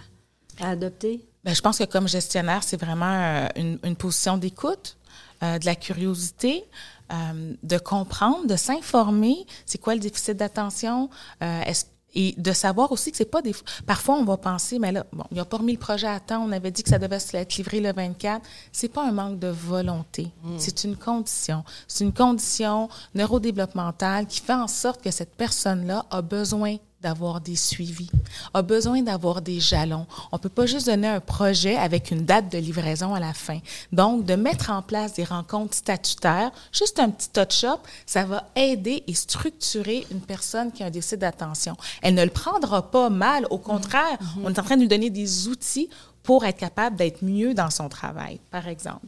à, 0.60 0.68
adopter? 0.68 1.26
Bien, 1.44 1.54
je 1.54 1.60
pense 1.60 1.78
que 1.78 1.84
comme 1.84 2.06
gestionnaire, 2.06 2.62
c'est 2.62 2.80
vraiment 2.80 3.48
euh, 3.56 3.78
une, 3.82 3.96
position 3.96 4.38
d'écoute, 4.38 4.96
euh, 5.42 5.58
de 5.58 5.66
la 5.66 5.74
curiosité, 5.74 6.64
euh, 7.12 7.54
de 7.64 7.78
comprendre, 7.78 8.46
de 8.46 8.56
s'informer. 8.56 9.44
C'est 9.66 9.78
quoi 9.78 9.94
le 9.94 10.00
déficit 10.00 10.36
d'attention? 10.36 11.10
Est-ce 11.40 11.86
et 12.14 12.34
de 12.36 12.52
savoir 12.52 12.92
aussi 12.92 13.10
que 13.10 13.16
c'est 13.16 13.24
pas 13.24 13.42
des. 13.42 13.54
Parfois, 13.86 14.16
on 14.16 14.24
va 14.24 14.36
penser, 14.36 14.78
mais 14.78 14.92
là, 14.92 15.04
bon, 15.12 15.24
il 15.30 15.38
a 15.40 15.44
pas 15.44 15.58
remis 15.58 15.72
le 15.72 15.78
projet 15.78 16.06
à 16.06 16.20
temps, 16.20 16.44
on 16.44 16.52
avait 16.52 16.70
dit 16.70 16.82
que 16.82 16.88
ça 16.88 16.98
devait 16.98 17.18
être 17.32 17.56
livré 17.56 17.80
le 17.80 17.92
24. 17.92 18.42
C'est 18.72 18.88
pas 18.88 19.06
un 19.06 19.12
manque 19.12 19.38
de 19.38 19.48
volonté. 19.48 20.30
Mm. 20.42 20.54
C'est 20.58 20.84
une 20.84 20.96
condition. 20.96 21.64
C'est 21.88 22.04
une 22.04 22.12
condition 22.12 22.88
neurodéveloppementale 23.14 24.26
qui 24.26 24.40
fait 24.40 24.54
en 24.54 24.68
sorte 24.68 25.02
que 25.02 25.10
cette 25.10 25.34
personne-là 25.34 26.06
a 26.10 26.22
besoin 26.22 26.76
d'avoir 27.04 27.40
des 27.40 27.54
suivis, 27.54 28.10
a 28.54 28.62
besoin 28.62 29.02
d'avoir 29.02 29.42
des 29.42 29.60
jalons. 29.60 30.06
On 30.32 30.38
peut 30.38 30.48
pas 30.48 30.64
juste 30.64 30.86
donner 30.86 31.06
un 31.06 31.20
projet 31.20 31.76
avec 31.76 32.10
une 32.10 32.24
date 32.24 32.50
de 32.50 32.58
livraison 32.58 33.14
à 33.14 33.20
la 33.20 33.34
fin. 33.34 33.60
Donc, 33.92 34.24
de 34.24 34.34
mettre 34.34 34.70
en 34.70 34.80
place 34.80 35.12
des 35.12 35.24
rencontres 35.24 35.74
statutaires, 35.74 36.50
juste 36.72 36.98
un 36.98 37.10
petit 37.10 37.28
touch-up, 37.28 37.80
ça 38.06 38.24
va 38.24 38.48
aider 38.56 39.04
et 39.06 39.14
structurer 39.14 40.06
une 40.10 40.20
personne 40.20 40.72
qui 40.72 40.82
a 40.82 40.86
un 40.86 40.90
déficit 40.90 41.20
d'attention. 41.20 41.76
Elle 42.00 42.14
ne 42.14 42.24
le 42.24 42.30
prendra 42.30 42.90
pas 42.90 43.10
mal, 43.10 43.46
au 43.50 43.58
contraire, 43.58 44.18
mm-hmm. 44.20 44.40
on 44.44 44.48
est 44.52 44.58
en 44.58 44.62
train 44.62 44.76
de 44.76 44.80
lui 44.80 44.88
donner 44.88 45.10
des 45.10 45.48
outils 45.48 45.90
pour 46.22 46.46
être 46.46 46.56
capable 46.56 46.96
d'être 46.96 47.22
mieux 47.22 47.52
dans 47.52 47.70
son 47.70 47.90
travail, 47.90 48.40
par 48.50 48.66
exemple. 48.66 49.06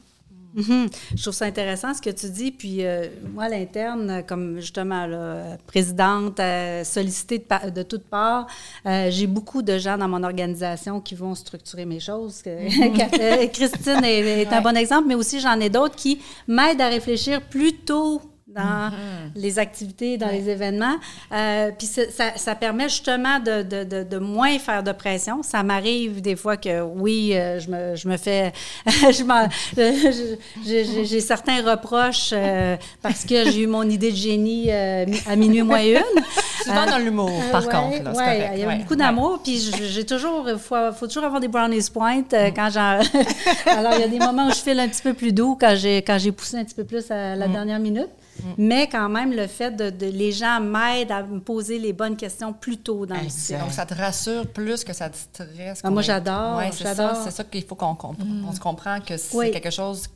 Mhm. 0.56 0.88
Je 1.14 1.22
trouve 1.22 1.34
ça 1.34 1.44
intéressant 1.44 1.92
ce 1.92 2.00
que 2.00 2.10
tu 2.10 2.28
dis. 2.30 2.50
Puis 2.50 2.84
euh, 2.84 3.06
moi, 3.34 3.44
à 3.44 3.48
l'interne, 3.48 4.22
comme 4.26 4.58
justement 4.58 5.06
là, 5.06 5.58
présidente, 5.66 6.40
euh, 6.40 6.82
sollicitée 6.82 7.38
de, 7.38 7.70
de 7.70 7.82
toutes 7.82 8.04
parts, 8.04 8.46
euh, 8.86 9.08
j'ai 9.10 9.26
beaucoup 9.26 9.60
de 9.62 9.76
gens 9.76 9.98
dans 9.98 10.08
mon 10.08 10.22
organisation 10.22 11.00
qui 11.00 11.14
vont 11.14 11.34
structurer 11.34 11.84
mes 11.84 12.00
choses. 12.00 12.42
Mhm. 12.46 13.48
Christine 13.52 14.04
est, 14.04 14.42
est 14.42 14.52
un 14.52 14.62
bon 14.62 14.76
exemple, 14.76 15.08
mais 15.08 15.14
aussi 15.14 15.40
j'en 15.40 15.60
ai 15.60 15.68
d'autres 15.68 15.96
qui 15.96 16.20
m'aident 16.48 16.80
à 16.80 16.88
réfléchir 16.88 17.42
plus 17.42 17.74
tôt 17.74 18.22
dans 18.46 18.90
mm-hmm. 18.90 19.32
les 19.34 19.58
activités, 19.58 20.18
dans 20.18 20.28
les 20.28 20.48
événements. 20.48 20.94
Euh, 21.32 21.72
puis 21.76 21.88
ça, 21.88 22.36
ça, 22.36 22.54
permet 22.54 22.88
justement 22.88 23.40
de, 23.40 23.62
de, 23.62 24.04
de, 24.04 24.18
moins 24.18 24.56
faire 24.60 24.84
de 24.84 24.92
pression. 24.92 25.42
Ça 25.42 25.64
m'arrive 25.64 26.20
des 26.20 26.36
fois 26.36 26.56
que, 26.56 26.80
oui, 26.80 27.32
euh, 27.34 27.58
je, 27.58 27.68
me, 27.70 27.96
je 27.96 28.06
me 28.08 28.16
fais... 28.16 28.52
j'ai 30.64 31.20
certains 31.20 31.68
reproches 31.68 32.30
euh, 32.32 32.76
parce 33.02 33.24
que 33.24 33.50
j'ai 33.50 33.62
eu 33.62 33.66
mon 33.66 33.82
idée 33.82 34.12
de 34.12 34.16
génie 34.16 34.70
à 34.70 35.34
minuit 35.34 35.62
moins 35.62 35.82
une. 35.82 36.02
Souvent 36.62 36.86
dans 36.86 36.98
l'humour, 36.98 37.42
par 37.50 37.68
contre. 37.68 38.12
Oui, 38.14 38.24
il 38.54 38.60
y 38.60 38.64
a 38.64 38.76
beaucoup 38.76 38.96
d'amour. 38.96 39.40
Puis 39.42 39.72
j'ai 39.90 40.06
toujours... 40.06 40.48
Il 40.48 40.58
faut, 40.58 40.92
faut, 40.92 41.08
toujours 41.08 41.24
avoir 41.24 41.40
des 41.40 41.48
brownies 41.48 41.90
point 41.92 42.20
mm. 42.20 42.52
quand 42.54 42.70
j'en... 42.72 43.00
Alors, 43.66 43.94
il 43.94 44.00
y 44.00 44.04
a 44.04 44.08
des 44.08 44.20
moments 44.20 44.46
où 44.46 44.50
je 44.50 44.60
file 44.60 44.78
un 44.78 44.88
petit 44.88 45.02
peu 45.02 45.14
plus 45.14 45.32
doux 45.32 45.56
quand 45.60 45.74
j'ai 45.76 46.32
poussé 46.32 46.58
un 46.58 46.64
petit 46.64 46.76
peu 46.76 46.84
plus 46.84 47.10
à 47.10 47.34
la 47.34 47.48
mm. 47.48 47.52
dernière 47.52 47.80
minute. 47.80 48.10
Mm. 48.42 48.52
Mais 48.58 48.88
quand 48.88 49.08
même, 49.08 49.32
le 49.32 49.46
fait 49.46 49.70
de, 49.76 50.06
les 50.06 50.32
gens 50.32 50.60
m'aident 50.60 51.12
à 51.12 51.22
me 51.22 51.40
poser 51.40 51.78
les 51.78 51.92
bonnes 51.92 52.16
questions 52.16 52.52
plus 52.52 52.78
tôt 52.78 53.06
dans 53.06 53.20
le 53.20 53.28
cycle. 53.28 53.60
Donc, 53.60 53.72
ça 53.72 53.86
te 53.86 53.94
rassure 53.94 54.46
plus 54.46 54.84
que 54.84 54.92
ça 54.92 55.08
te 55.10 55.16
stresse. 55.16 55.80
Ah, 55.82 55.90
moi, 55.90 56.02
j'adore. 56.02 56.58
Oui, 56.58 56.64
c'est 56.72 56.94
ça. 56.94 57.22
C'est 57.24 57.30
ça 57.30 57.44
qu'il 57.44 57.64
faut 57.64 57.74
qu'on 57.74 57.94
mm. 57.94 58.52
se 58.54 58.60
comprenne 58.60 59.02
que 59.02 59.16
c'est 59.16 59.50
quelque 59.50 59.70
chose 59.70 60.08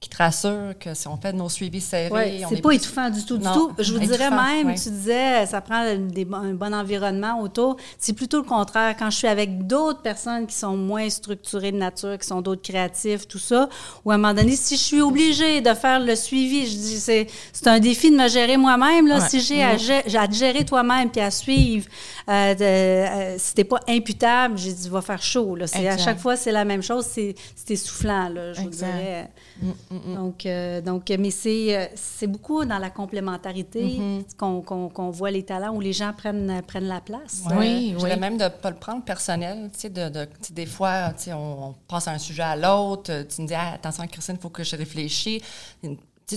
qui 0.00 0.08
te 0.08 0.16
rassure 0.16 0.78
que 0.78 0.94
si 0.94 1.08
on 1.08 1.16
fait 1.16 1.32
nos 1.32 1.48
suivis 1.48 1.80
serrés. 1.80 2.40
Oui, 2.40 2.44
c'est 2.48 2.62
pas 2.62 2.70
étouffant 2.70 3.10
du 3.10 3.24
tout, 3.24 3.36
du 3.36 3.44
tout. 3.44 3.72
Je 3.78 3.92
vous 3.92 3.98
dirais 3.98 4.30
même, 4.30 4.72
tu 4.76 4.90
disais, 4.90 5.44
ça 5.46 5.60
prend 5.60 5.96
des, 5.96 6.26
un 6.32 6.54
bon 6.54 6.72
environnement 6.72 7.40
autour. 7.40 7.76
C'est 7.98 8.12
plutôt 8.12 8.38
le 8.38 8.44
contraire. 8.44 8.94
Quand 8.96 9.10
je 9.10 9.16
suis 9.16 9.26
avec 9.26 9.66
d'autres 9.66 10.00
personnes 10.00 10.46
qui 10.46 10.54
sont 10.54 10.76
moins 10.76 11.10
structurées 11.10 11.72
de 11.72 11.78
nature, 11.78 12.16
qui 12.16 12.28
sont 12.28 12.40
d'autres 12.42 12.62
créatifs, 12.62 13.26
tout 13.26 13.40
ça, 13.40 13.68
ou 14.04 14.12
à 14.12 14.14
un 14.14 14.18
moment 14.18 14.34
donné, 14.34 14.54
si 14.54 14.76
je 14.76 14.82
suis 14.82 15.00
obligée 15.02 15.60
de 15.60 15.74
faire 15.74 15.98
le 15.98 16.14
suivi, 16.14 16.68
je 16.68 16.76
dis, 16.76 17.00
c'est, 17.00 17.26
c'est 17.52 17.66
un 17.66 17.80
défi 17.80 18.12
de 18.12 18.16
me 18.16 18.28
gérer 18.28 18.56
moi-même. 18.56 19.08
Là, 19.08 19.20
Si 19.20 19.40
j'ai 19.40 19.64
à, 19.64 19.70
à, 19.70 20.28
te 20.28 20.34
gérer 20.34 20.64
toi-même 20.64 21.10
puis 21.10 21.20
à 21.20 21.32
suivre, 21.32 21.88
euh, 22.28 22.54
de, 22.54 22.64
euh, 22.64 23.38
si 23.38 23.52
t'es 23.52 23.64
pas 23.64 23.80
imputable, 23.88 24.56
j'ai 24.58 24.72
dit, 24.72 24.88
va 24.88 25.02
faire 25.02 25.22
chaud. 25.22 25.56
Là. 25.56 25.66
C'est, 25.66 25.88
à 25.88 25.98
chaque 25.98 26.20
fois, 26.20 26.36
c'est 26.36 26.52
la 26.52 26.64
même 26.64 26.84
chose. 26.84 27.04
C'est, 27.10 27.34
c'est 27.56 27.74
essoufflant, 27.74 28.28
là, 28.28 28.52
je 28.52 28.60
vous 28.60 28.70
dirais. 28.70 29.28
Mm, 29.60 29.70
mm, 29.90 29.96
mm. 29.96 30.14
Donc, 30.14 30.46
euh, 30.46 30.80
donc, 30.80 31.08
mais 31.18 31.30
c'est, 31.30 31.76
euh, 31.76 31.86
c'est 31.94 32.26
beaucoup 32.26 32.64
dans 32.64 32.78
la 32.78 32.90
complémentarité 32.90 33.98
mm-hmm. 33.98 34.92
qu'on, 34.92 35.10
voit 35.10 35.30
les 35.30 35.42
talents 35.42 35.74
où 35.74 35.80
les 35.80 35.92
gens 35.92 36.12
prennent, 36.12 36.62
prennent 36.66 36.88
la 36.88 37.00
place. 37.00 37.42
Oui, 37.56 37.94
Je 37.98 38.18
même 38.18 38.36
de 38.36 38.44
ne 38.44 38.48
pas 38.48 38.70
le 38.70 38.76
prendre 38.76 39.04
personnel. 39.04 39.70
Tu 39.72 39.80
sais, 39.80 39.90
de, 39.90 40.08
de 40.08 40.28
des 40.50 40.66
fois, 40.66 41.10
tu 41.16 41.24
sais, 41.24 41.32
on, 41.32 41.74
passe 41.86 42.08
un 42.08 42.18
sujet 42.18 42.42
à 42.42 42.56
l'autre. 42.56 43.24
Tu 43.28 43.42
me 43.42 43.46
dis, 43.46 43.54
ah, 43.54 43.74
attention, 43.74 44.06
Christine, 44.06 44.36
il 44.38 44.42
faut 44.42 44.50
que 44.50 44.64
je 44.64 44.76
réfléchisse 44.76 45.42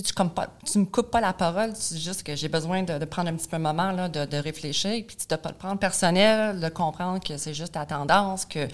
tu 0.00 0.78
me 0.78 0.84
coupes 0.86 1.10
pas 1.10 1.20
la 1.20 1.34
parole, 1.34 1.72
c'est 1.74 1.98
juste 1.98 2.22
que 2.22 2.34
j'ai 2.34 2.48
besoin 2.48 2.82
de, 2.82 3.04
prendre 3.04 3.28
un 3.28 3.34
petit 3.34 3.46
peu 3.46 3.56
un 3.56 3.58
moment 3.58 3.92
là, 3.92 4.08
de, 4.08 4.36
réfléchir, 4.38 5.04
puis 5.06 5.16
tu 5.16 5.26
dois 5.26 5.36
pas 5.36 5.50
le 5.50 5.54
prendre 5.54 5.78
personnel, 5.78 6.60
de 6.60 6.68
comprendre 6.70 7.22
que 7.22 7.36
c'est 7.36 7.52
juste 7.52 7.72
ta 7.72 7.84
tendance, 7.84 8.46
que 8.46 8.66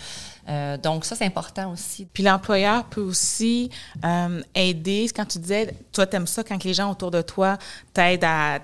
euh, 0.48 0.76
donc 0.76 1.04
ça 1.04 1.16
c'est 1.16 1.24
important 1.24 1.72
aussi. 1.72 2.06
Puis 2.06 2.22
l'employeur 2.22 2.84
peut 2.84 3.00
aussi 3.00 3.68
euh, 4.04 4.40
aider, 4.54 5.10
quand 5.14 5.24
tu 5.24 5.40
disais, 5.40 5.74
toi 5.92 6.06
tu 6.06 6.14
aimes 6.14 6.28
ça 6.28 6.44
quand 6.44 6.62
les 6.62 6.72
gens 6.72 6.92
autour 6.92 7.10
de 7.10 7.20
toi 7.20 7.58
t'aident 7.92 8.24
à, 8.24 8.60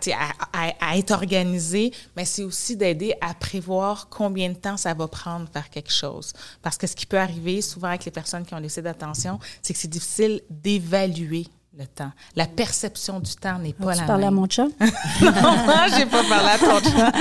être 0.94 1.11
organisé, 1.11 1.92
mais 2.16 2.25
c'est 2.25 2.44
aussi 2.44 2.76
d'aider 2.76 3.14
à 3.20 3.34
prévoir 3.34 4.08
combien 4.08 4.49
de 4.50 4.54
temps 4.54 4.76
ça 4.76 4.94
va 4.94 5.08
prendre 5.08 5.49
faire 5.52 5.68
quelque 5.70 5.92
chose. 5.92 6.32
Parce 6.62 6.78
que 6.78 6.87
ce 6.87 6.94
qui 6.94 7.06
peut 7.06 7.18
arriver 7.18 7.61
souvent 7.62 7.88
avec 7.88 8.04
les 8.04 8.12
personnes 8.12 8.44
qui 8.44 8.54
ont 8.54 8.58
laissé 8.58 8.80
d'attention, 8.80 9.40
c'est 9.61 9.73
que 9.73 9.80
c'est 9.80 9.88
difficile 9.88 10.40
d'évaluer 10.49 11.49
le 11.76 11.86
temps. 11.86 12.10
La 12.36 12.46
perception 12.46 13.18
du 13.18 13.34
temps 13.34 13.58
n'est 13.58 13.72
pas 13.72 13.86
la 13.86 13.90
même. 13.92 14.00
Tu 14.00 14.06
parles 14.06 14.24
à 14.24 14.30
mon 14.30 14.48
chat? 14.48 14.62
non, 15.20 15.86
j'ai 15.96 16.06
pas 16.06 16.22
parlé 16.22 16.50
à 16.50 16.58
ton 16.58 16.78
chat. 16.78 17.12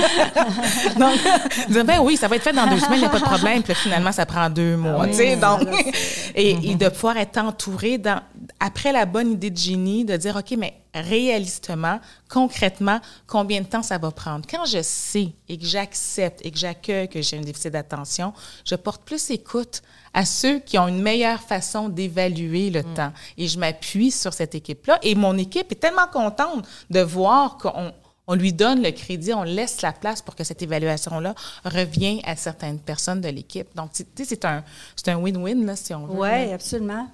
donc, 1.68 1.86
ben 1.86 1.98
oui, 2.00 2.16
ça 2.16 2.28
va 2.28 2.36
être 2.36 2.42
fait 2.42 2.52
dans 2.52 2.66
deux 2.68 2.78
semaines, 2.78 2.98
il 2.98 3.00
n'y 3.00 3.06
a 3.06 3.08
pas 3.08 3.18
de 3.18 3.24
problème. 3.24 3.62
Puis 3.62 3.74
finalement, 3.74 4.12
ça 4.12 4.26
prend 4.26 4.48
deux 4.50 4.76
mois. 4.76 5.06
Ah 5.06 5.36
donc, 5.36 5.68
et, 6.36 6.70
et, 6.70 6.74
de 6.76 6.88
pouvoir 6.88 7.16
être 7.16 7.38
entouré 7.38 7.98
dans, 7.98 8.20
après 8.60 8.92
la 8.92 9.06
bonne 9.06 9.32
idée 9.32 9.50
de 9.50 9.56
génie, 9.56 10.04
de 10.04 10.16
dire, 10.16 10.36
OK, 10.36 10.56
mais 10.56 10.74
réalistement, 11.00 12.00
concrètement, 12.28 13.00
combien 13.26 13.60
de 13.60 13.66
temps 13.66 13.82
ça 13.82 13.98
va 13.98 14.10
prendre. 14.10 14.46
Quand 14.48 14.64
je 14.64 14.82
sais 14.82 15.32
et 15.48 15.58
que 15.58 15.66
j'accepte 15.66 16.44
et 16.44 16.50
que 16.50 16.58
j'accueille 16.58 17.08
que 17.08 17.20
j'ai 17.20 17.38
un 17.38 17.42
déficit 17.42 17.72
d'attention, 17.72 18.32
je 18.64 18.74
porte 18.74 19.02
plus 19.02 19.30
écoute 19.30 19.82
à 20.12 20.24
ceux 20.24 20.60
qui 20.60 20.78
ont 20.78 20.88
une 20.88 21.02
meilleure 21.02 21.40
façon 21.40 21.88
d'évaluer 21.88 22.70
le 22.70 22.82
mm. 22.82 22.94
temps. 22.94 23.12
Et 23.36 23.48
je 23.48 23.58
m'appuie 23.58 24.10
sur 24.10 24.32
cette 24.32 24.54
équipe-là. 24.54 24.98
Et 25.02 25.14
mon 25.14 25.36
équipe 25.36 25.72
est 25.72 25.80
tellement 25.80 26.06
contente 26.06 26.66
de 26.90 27.00
voir 27.00 27.58
qu'on 27.58 27.92
on 28.26 28.34
lui 28.34 28.52
donne 28.52 28.82
le 28.82 28.90
crédit, 28.90 29.34
on 29.34 29.42
laisse 29.42 29.82
la 29.82 29.92
place 29.92 30.22
pour 30.22 30.34
que 30.34 30.44
cette 30.44 30.62
évaluation-là 30.62 31.34
revienne 31.64 32.20
à 32.24 32.36
certaines 32.36 32.78
personnes 32.78 33.20
de 33.20 33.28
l'équipe. 33.28 33.68
Donc, 33.74 33.92
tu 33.92 34.04
sais, 34.16 34.24
c'est 34.24 34.44
un, 34.44 34.64
un 35.06 35.16
win-win, 35.16 35.76
si 35.76 35.92
on 35.94 36.06
veut. 36.06 36.20
Oui, 36.20 36.52
absolument. 36.52 37.06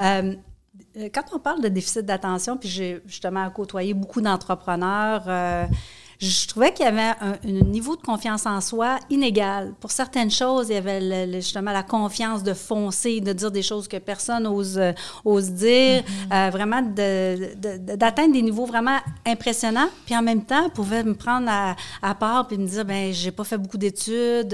Euh, 0.00 0.34
quand 1.12 1.24
on 1.32 1.38
parle 1.38 1.60
de 1.60 1.68
déficit 1.68 2.04
d'attention, 2.04 2.56
puis 2.56 2.68
j'ai 2.68 3.00
justement 3.06 3.48
côtoyé 3.50 3.94
beaucoup 3.94 4.20
d'entrepreneurs, 4.20 5.24
euh, 5.26 5.66
je 6.20 6.48
trouvais 6.48 6.72
qu'il 6.72 6.84
y 6.84 6.88
avait 6.88 7.14
un, 7.20 7.36
niveau 7.44 7.94
de 7.94 8.02
confiance 8.02 8.44
en 8.44 8.60
soi 8.60 8.98
inégal. 9.08 9.72
Pour 9.80 9.92
certaines 9.92 10.32
choses, 10.32 10.68
il 10.68 10.74
y 10.74 10.76
avait 10.76 11.32
justement 11.34 11.70
la 11.70 11.84
confiance 11.84 12.42
de 12.42 12.54
foncer, 12.54 13.20
de 13.20 13.32
dire 13.32 13.52
des 13.52 13.62
choses 13.62 13.86
que 13.86 13.98
personne 13.98 14.46
ose, 14.46 14.80
ose 15.24 15.50
dire, 15.50 16.02
mm-hmm. 16.02 16.32
euh, 16.32 16.50
vraiment 16.50 16.82
d'atteindre 16.82 18.32
des 18.32 18.42
niveaux 18.42 18.66
vraiment 18.66 18.98
impressionnants. 19.24 19.88
Puis 20.06 20.16
en 20.16 20.22
même 20.22 20.44
temps, 20.44 20.68
pouvait 20.70 21.04
me 21.04 21.14
prendre 21.14 21.48
à, 21.48 21.76
à 22.02 22.14
part 22.16 22.48
puis 22.48 22.58
me 22.58 22.66
dire, 22.66 22.84
ben 22.84 23.12
j'ai 23.12 23.30
pas 23.30 23.44
fait 23.44 23.58
beaucoup 23.58 23.78
d'études, 23.78 24.52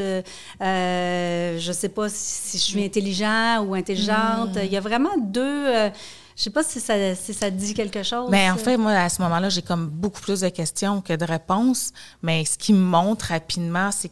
euh, 0.60 1.58
je 1.58 1.72
sais 1.72 1.88
pas 1.88 2.08
si, 2.10 2.58
je 2.58 2.62
suis 2.62 2.84
intelligent 2.84 3.64
ou 3.66 3.74
intelligente. 3.74 4.56
Mm. 4.56 4.64
Il 4.64 4.72
y 4.72 4.76
a 4.76 4.80
vraiment 4.80 5.16
deux... 5.18 5.40
Euh, 5.42 5.88
je 6.36 6.42
sais 6.42 6.50
pas 6.50 6.64
si 6.64 6.80
ça, 6.80 7.14
si 7.14 7.32
ça 7.32 7.50
dit 7.50 7.74
quelque 7.74 8.02
chose. 8.02 8.28
Mais 8.30 8.50
en 8.50 8.56
fait, 8.56 8.76
moi, 8.76 8.92
à 8.92 9.08
ce 9.08 9.22
moment-là, 9.22 9.48
j'ai 9.48 9.62
comme 9.62 9.86
beaucoup 9.88 10.20
plus 10.20 10.40
de 10.40 10.48
questions 10.48 11.00
que 11.00 11.12
de 11.12 11.24
réponses. 11.24 11.92
Mais 12.22 12.44
ce 12.44 12.58
qui 12.58 12.72
me 12.72 12.80
montre 12.80 13.26
rapidement, 13.26 13.90
c'est 13.92 14.10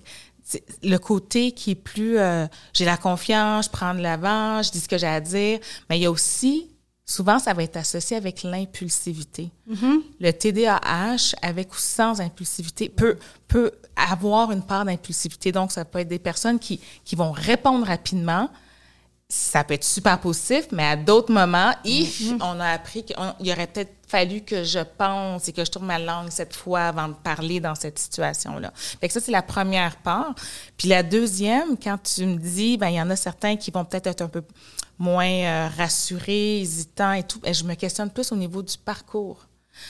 le 0.82 0.96
côté 0.98 1.52
qui 1.52 1.72
est 1.72 1.76
plus 1.76 2.18
euh, 2.18 2.46
j'ai 2.72 2.84
la 2.84 2.96
confiance, 2.96 3.66
je 3.66 3.70
prends 3.70 3.94
de 3.94 4.00
l'avant, 4.00 4.62
je 4.62 4.70
dis 4.70 4.80
ce 4.80 4.88
que 4.88 4.98
j'ai 4.98 5.06
à 5.06 5.20
dire, 5.20 5.58
mais 5.88 5.98
il 5.98 6.02
y 6.02 6.06
a 6.06 6.10
aussi 6.10 6.68
souvent 7.04 7.38
ça 7.38 7.52
va 7.52 7.62
être 7.62 7.76
associé 7.76 8.16
avec 8.16 8.42
l'impulsivité. 8.42 9.50
Mm-hmm. 9.70 10.00
Le 10.20 10.30
TDAH 10.32 11.36
avec 11.42 11.72
ou 11.72 11.78
sans 11.78 12.20
impulsivité 12.20 12.88
peut 12.88 13.18
peut 13.48 13.72
avoir 13.96 14.52
une 14.52 14.62
part 14.62 14.84
d'impulsivité. 14.84 15.52
Donc 15.52 15.72
ça 15.72 15.84
peut 15.84 16.00
être 16.00 16.08
des 16.08 16.18
personnes 16.18 16.58
qui 16.58 16.80
qui 17.04 17.16
vont 17.16 17.32
répondre 17.32 17.86
rapidement, 17.86 18.50
ça 19.32 19.64
peut 19.64 19.72
être 19.72 19.84
super 19.84 20.20
positif, 20.20 20.66
mais 20.72 20.84
à 20.84 20.94
d'autres 20.94 21.32
moments, 21.32 21.72
mm-hmm. 21.86 22.36
on 22.42 22.60
a 22.60 22.68
appris 22.68 23.02
qu'il 23.02 23.16
aurait 23.18 23.66
peut-être 23.66 23.94
fallu 24.06 24.42
que 24.42 24.62
je 24.62 24.80
pense 24.98 25.48
et 25.48 25.54
que 25.54 25.64
je 25.64 25.70
tourne 25.70 25.86
ma 25.86 25.98
langue 25.98 26.28
cette 26.28 26.54
fois 26.54 26.82
avant 26.82 27.08
de 27.08 27.14
parler 27.14 27.58
dans 27.58 27.74
cette 27.74 27.98
situation-là. 27.98 28.70
Fait 28.74 29.08
que 29.08 29.14
ça, 29.14 29.20
c'est 29.20 29.32
la 29.32 29.40
première 29.40 29.96
part. 29.96 30.34
Puis 30.76 30.88
la 30.88 31.02
deuxième, 31.02 31.78
quand 31.82 31.96
tu 32.02 32.26
me 32.26 32.36
dis, 32.36 32.76
ben 32.76 32.88
il 32.88 32.96
y 32.96 33.00
en 33.00 33.08
a 33.08 33.16
certains 33.16 33.56
qui 33.56 33.70
vont 33.70 33.86
peut-être 33.86 34.08
être 34.08 34.20
un 34.20 34.28
peu 34.28 34.42
moins 34.98 35.24
euh, 35.26 35.68
rassurés, 35.78 36.60
hésitants 36.60 37.14
et 37.14 37.22
tout, 37.22 37.40
ben, 37.40 37.54
je 37.54 37.64
me 37.64 37.74
questionne 37.74 38.10
plus 38.10 38.32
au 38.32 38.36
niveau 38.36 38.60
du 38.60 38.76
parcours. 38.76 39.46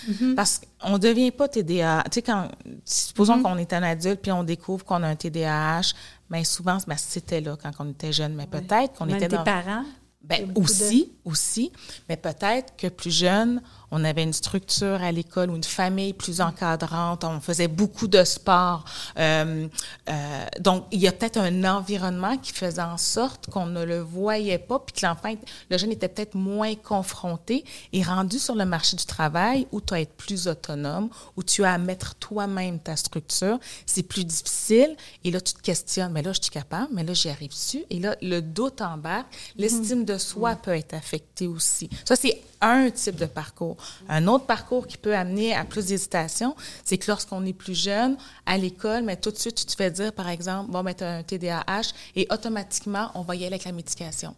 Mm-hmm. 0.08 0.34
Parce 0.34 0.60
qu'on 0.80 0.92
ne 0.92 0.98
devient 0.98 1.30
pas 1.30 1.48
TDAH. 1.48 2.04
Tu 2.04 2.10
sais, 2.14 2.22
quand, 2.22 2.48
supposons 2.84 3.38
mm-hmm. 3.38 3.42
qu'on 3.42 3.58
est 3.58 3.72
un 3.72 3.82
adulte 3.82 4.20
puis 4.20 4.32
on 4.32 4.44
découvre 4.44 4.84
qu'on 4.84 5.02
a 5.02 5.08
un 5.08 5.16
TDAH, 5.16 5.92
mais 6.30 6.44
souvent, 6.44 6.78
ben, 6.86 6.96
c'était 6.96 7.40
là 7.40 7.56
quand 7.60 7.72
on 7.78 7.90
était 7.90 8.12
jeune. 8.12 8.34
Mais 8.34 8.46
peut-être 8.46 8.94
qu'on 8.94 9.08
était 9.08 9.28
dans... 9.28 9.44
parents? 9.44 9.84
Ben, 10.22 10.52
aussi, 10.54 11.12
aussi. 11.24 11.72
Mais 12.08 12.16
peut-être 12.16 12.76
que 12.76 12.86
plus 12.86 13.10
jeune, 13.10 13.60
on 13.92 14.04
avait 14.04 14.22
une 14.22 14.32
structure 14.32 15.02
à 15.02 15.12
l'école 15.12 15.50
ou 15.50 15.56
une 15.56 15.62
famille 15.62 16.14
plus 16.14 16.40
encadrante, 16.40 17.24
on 17.24 17.40
faisait 17.40 17.68
beaucoup 17.68 18.08
de 18.08 18.24
sport. 18.24 18.84
Euh, 19.18 19.68
euh, 20.08 20.44
donc, 20.60 20.86
il 20.90 20.98
y 20.98 21.06
a 21.06 21.12
peut-être 21.12 21.36
un 21.36 21.64
environnement 21.64 22.38
qui 22.38 22.52
faisait 22.52 22.82
en 22.82 22.96
sorte 22.96 23.50
qu'on 23.50 23.66
ne 23.66 23.84
le 23.84 24.00
voyait 24.00 24.58
pas, 24.58 24.78
puis 24.78 24.94
que 24.94 25.06
l'enfant, 25.06 25.34
le 25.70 25.78
jeune 25.78 25.92
était 25.92 26.08
peut-être 26.08 26.34
moins 26.34 26.74
confronté 26.74 27.64
et 27.92 28.02
rendu 28.02 28.38
sur 28.38 28.54
le 28.54 28.64
marché 28.64 28.96
du 28.96 29.04
travail 29.04 29.66
où 29.72 29.80
tu 29.82 29.92
as 29.92 29.98
à 29.98 30.00
être 30.00 30.14
plus 30.14 30.48
autonome, 30.48 31.10
où 31.36 31.42
tu 31.42 31.62
as 31.62 31.74
à 31.74 31.78
mettre 31.78 32.14
toi-même 32.14 32.78
ta 32.78 32.96
structure. 32.96 33.58
C'est 33.84 34.02
plus 34.02 34.24
difficile 34.24 34.96
et 35.22 35.30
là, 35.30 35.40
tu 35.40 35.52
te 35.52 35.60
questionnes, 35.60 36.12
mais 36.12 36.22
là, 36.22 36.32
je 36.32 36.40
suis 36.40 36.50
capable, 36.50 36.88
mais 36.92 37.04
là, 37.04 37.12
j'y 37.12 37.28
arrive 37.28 37.50
dessus. 37.50 37.84
Et 37.90 38.00
là, 38.00 38.16
le 38.22 38.40
doute 38.40 38.80
embarque, 38.80 39.26
l'estime 39.56 40.06
de 40.06 40.16
soi 40.16 40.56
peut 40.56 40.74
être 40.74 40.94
affectée 40.94 41.46
aussi. 41.46 41.90
Ça, 42.06 42.16
c'est 42.16 42.42
un 42.62 42.90
type 42.90 43.16
de 43.16 43.26
parcours. 43.26 43.76
Un 44.08 44.26
autre 44.26 44.46
parcours 44.46 44.86
qui 44.86 44.96
peut 44.96 45.14
amener 45.14 45.54
à 45.54 45.64
plus 45.64 45.86
d'hésitation, 45.86 46.54
c'est 46.84 46.98
que 46.98 47.10
lorsqu'on 47.10 47.44
est 47.44 47.52
plus 47.52 47.74
jeune, 47.74 48.16
à 48.46 48.58
l'école, 48.58 49.04
tout 49.20 49.30
de 49.30 49.36
suite, 49.36 49.56
tu 49.56 49.64
te 49.64 49.74
fais 49.74 49.90
dire, 49.90 50.12
par 50.12 50.28
exemple, 50.28 50.70
bon, 50.70 50.82
mettre 50.82 51.04
un 51.04 51.22
TDAH 51.22 51.92
et 52.16 52.26
automatiquement, 52.30 53.10
on 53.14 53.22
va 53.22 53.34
y 53.34 53.38
aller 53.38 53.54
avec 53.54 53.64
la 53.64 53.72
médication. 53.72 54.34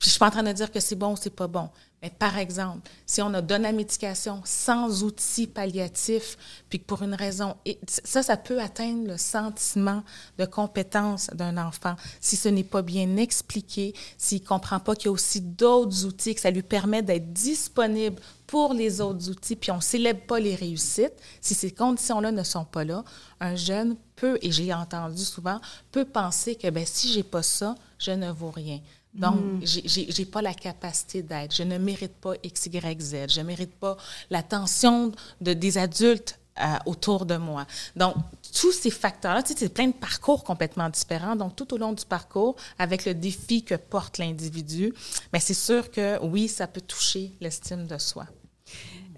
Puis 0.00 0.06
je 0.06 0.10
suis 0.12 0.18
pas 0.18 0.28
en 0.28 0.30
train 0.30 0.42
de 0.42 0.52
dire 0.52 0.72
que 0.72 0.80
c'est 0.80 0.96
bon 0.96 1.12
ou 1.12 1.16
c'est 1.16 1.28
pas 1.28 1.46
bon. 1.46 1.68
Mais 2.02 2.08
par 2.08 2.38
exemple, 2.38 2.88
si 3.04 3.20
on 3.20 3.34
a 3.34 3.42
donné 3.42 3.64
la 3.64 3.72
médication 3.72 4.40
sans 4.46 5.04
outils 5.04 5.46
palliatifs, 5.46 6.38
puis 6.70 6.80
que 6.80 6.86
pour 6.86 7.02
une 7.02 7.12
raison, 7.12 7.54
ça, 7.86 8.22
ça 8.22 8.38
peut 8.38 8.62
atteindre 8.62 9.08
le 9.08 9.18
sentiment 9.18 10.02
de 10.38 10.46
compétence 10.46 11.28
d'un 11.34 11.58
enfant. 11.58 11.96
Si 12.22 12.36
ce 12.36 12.48
n'est 12.48 12.64
pas 12.64 12.80
bien 12.80 13.18
expliqué, 13.18 13.92
s'il 14.16 14.42
comprend 14.42 14.80
pas 14.80 14.96
qu'il 14.96 15.06
y 15.06 15.08
a 15.08 15.12
aussi 15.12 15.42
d'autres 15.42 16.06
outils, 16.06 16.34
que 16.34 16.40
ça 16.40 16.50
lui 16.50 16.62
permet 16.62 17.02
d'être 17.02 17.34
disponible 17.34 18.16
pour 18.46 18.72
les 18.72 19.02
autres 19.02 19.28
outils, 19.28 19.54
puis 19.54 19.70
on 19.70 19.82
célèbre 19.82 20.22
pas 20.22 20.40
les 20.40 20.54
réussites, 20.54 21.12
si 21.42 21.54
ces 21.54 21.72
conditions-là 21.72 22.32
ne 22.32 22.42
sont 22.42 22.64
pas 22.64 22.84
là, 22.84 23.04
un 23.40 23.54
jeune 23.54 23.96
peut, 24.16 24.38
et 24.40 24.50
j'ai 24.50 24.72
entendu 24.72 25.22
souvent, 25.22 25.60
peut 25.92 26.06
penser 26.06 26.54
que 26.54 26.70
ben, 26.70 26.86
si 26.86 27.12
j'ai 27.12 27.22
pas 27.22 27.42
ça, 27.42 27.74
je 27.98 28.12
ne 28.12 28.30
vaux 28.30 28.50
rien. 28.50 28.80
Donc, 29.14 29.40
mm. 29.40 29.60
je 29.64 30.20
n'ai 30.20 30.26
pas 30.26 30.42
la 30.42 30.54
capacité 30.54 31.22
d'être. 31.22 31.54
Je 31.54 31.62
ne 31.62 31.78
mérite 31.78 32.14
pas 32.14 32.34
X, 32.42 32.66
Y, 32.66 33.00
Z. 33.00 33.16
Je 33.28 33.40
ne 33.40 33.46
mérite 33.46 33.74
pas 33.74 33.96
l'attention 34.30 35.12
de, 35.40 35.52
des 35.52 35.78
adultes 35.78 36.38
euh, 36.60 36.76
autour 36.86 37.26
de 37.26 37.36
moi. 37.36 37.66
Donc, 37.96 38.14
tous 38.60 38.72
ces 38.72 38.90
facteurs-là, 38.90 39.42
tu 39.42 39.52
sais, 39.52 39.58
c'est 39.58 39.68
plein 39.72 39.88
de 39.88 39.92
parcours 39.92 40.44
complètement 40.44 40.88
différents. 40.88 41.34
Donc, 41.34 41.56
tout 41.56 41.72
au 41.74 41.78
long 41.78 41.92
du 41.92 42.04
parcours, 42.04 42.56
avec 42.78 43.04
le 43.04 43.14
défi 43.14 43.64
que 43.64 43.74
porte 43.74 44.18
l'individu, 44.18 44.92
mais 45.32 45.40
c'est 45.40 45.54
sûr 45.54 45.90
que 45.90 46.22
oui, 46.24 46.48
ça 46.48 46.66
peut 46.66 46.80
toucher 46.80 47.32
l'estime 47.40 47.86
de 47.86 47.98
soi. 47.98 48.26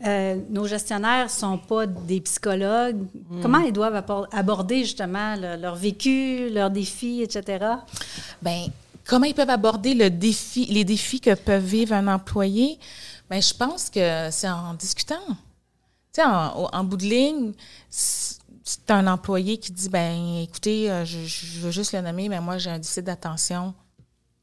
Euh, 0.06 0.36
nos 0.50 0.66
gestionnaires 0.66 1.24
ne 1.24 1.30
sont 1.30 1.58
pas 1.58 1.86
des 1.86 2.20
psychologues. 2.20 3.06
Mm. 3.28 3.42
Comment 3.42 3.58
ils 3.58 3.72
doivent 3.72 4.04
aborder 4.32 4.78
justement 4.78 5.36
leur 5.36 5.76
vécu, 5.76 6.48
leurs 6.48 6.70
défis, 6.70 7.22
etc.? 7.22 7.64
Bien, 8.40 8.66
comment 9.06 9.26
ils 9.26 9.34
peuvent 9.34 9.50
aborder 9.50 9.94
le 9.94 10.10
défi, 10.10 10.66
les 10.66 10.84
défis 10.84 11.20
que 11.20 11.34
peuvent 11.34 11.64
vivre 11.64 11.94
un 11.94 12.08
employé, 12.08 12.78
bien, 13.30 13.40
je 13.40 13.54
pense 13.54 13.90
que 13.90 14.28
c'est 14.30 14.48
en 14.48 14.74
discutant. 14.74 15.26
Tu 16.12 16.20
sais, 16.20 16.24
en, 16.24 16.84
bout 16.84 16.98
de 16.98 17.04
ligne, 17.04 17.52
c'est 17.88 18.90
un 18.90 19.06
employé 19.06 19.58
qui 19.58 19.72
dit, 19.72 19.88
ben 19.88 20.42
écoutez, 20.42 20.90
euh, 20.90 21.04
je, 21.04 21.24
je, 21.24 21.60
veux 21.60 21.70
juste 21.70 21.92
le 21.92 22.02
nommer, 22.02 22.28
mais 22.28 22.40
moi, 22.40 22.58
j'ai 22.58 22.70
un 22.70 22.78
déficit 22.78 23.04
d'attention. 23.04 23.74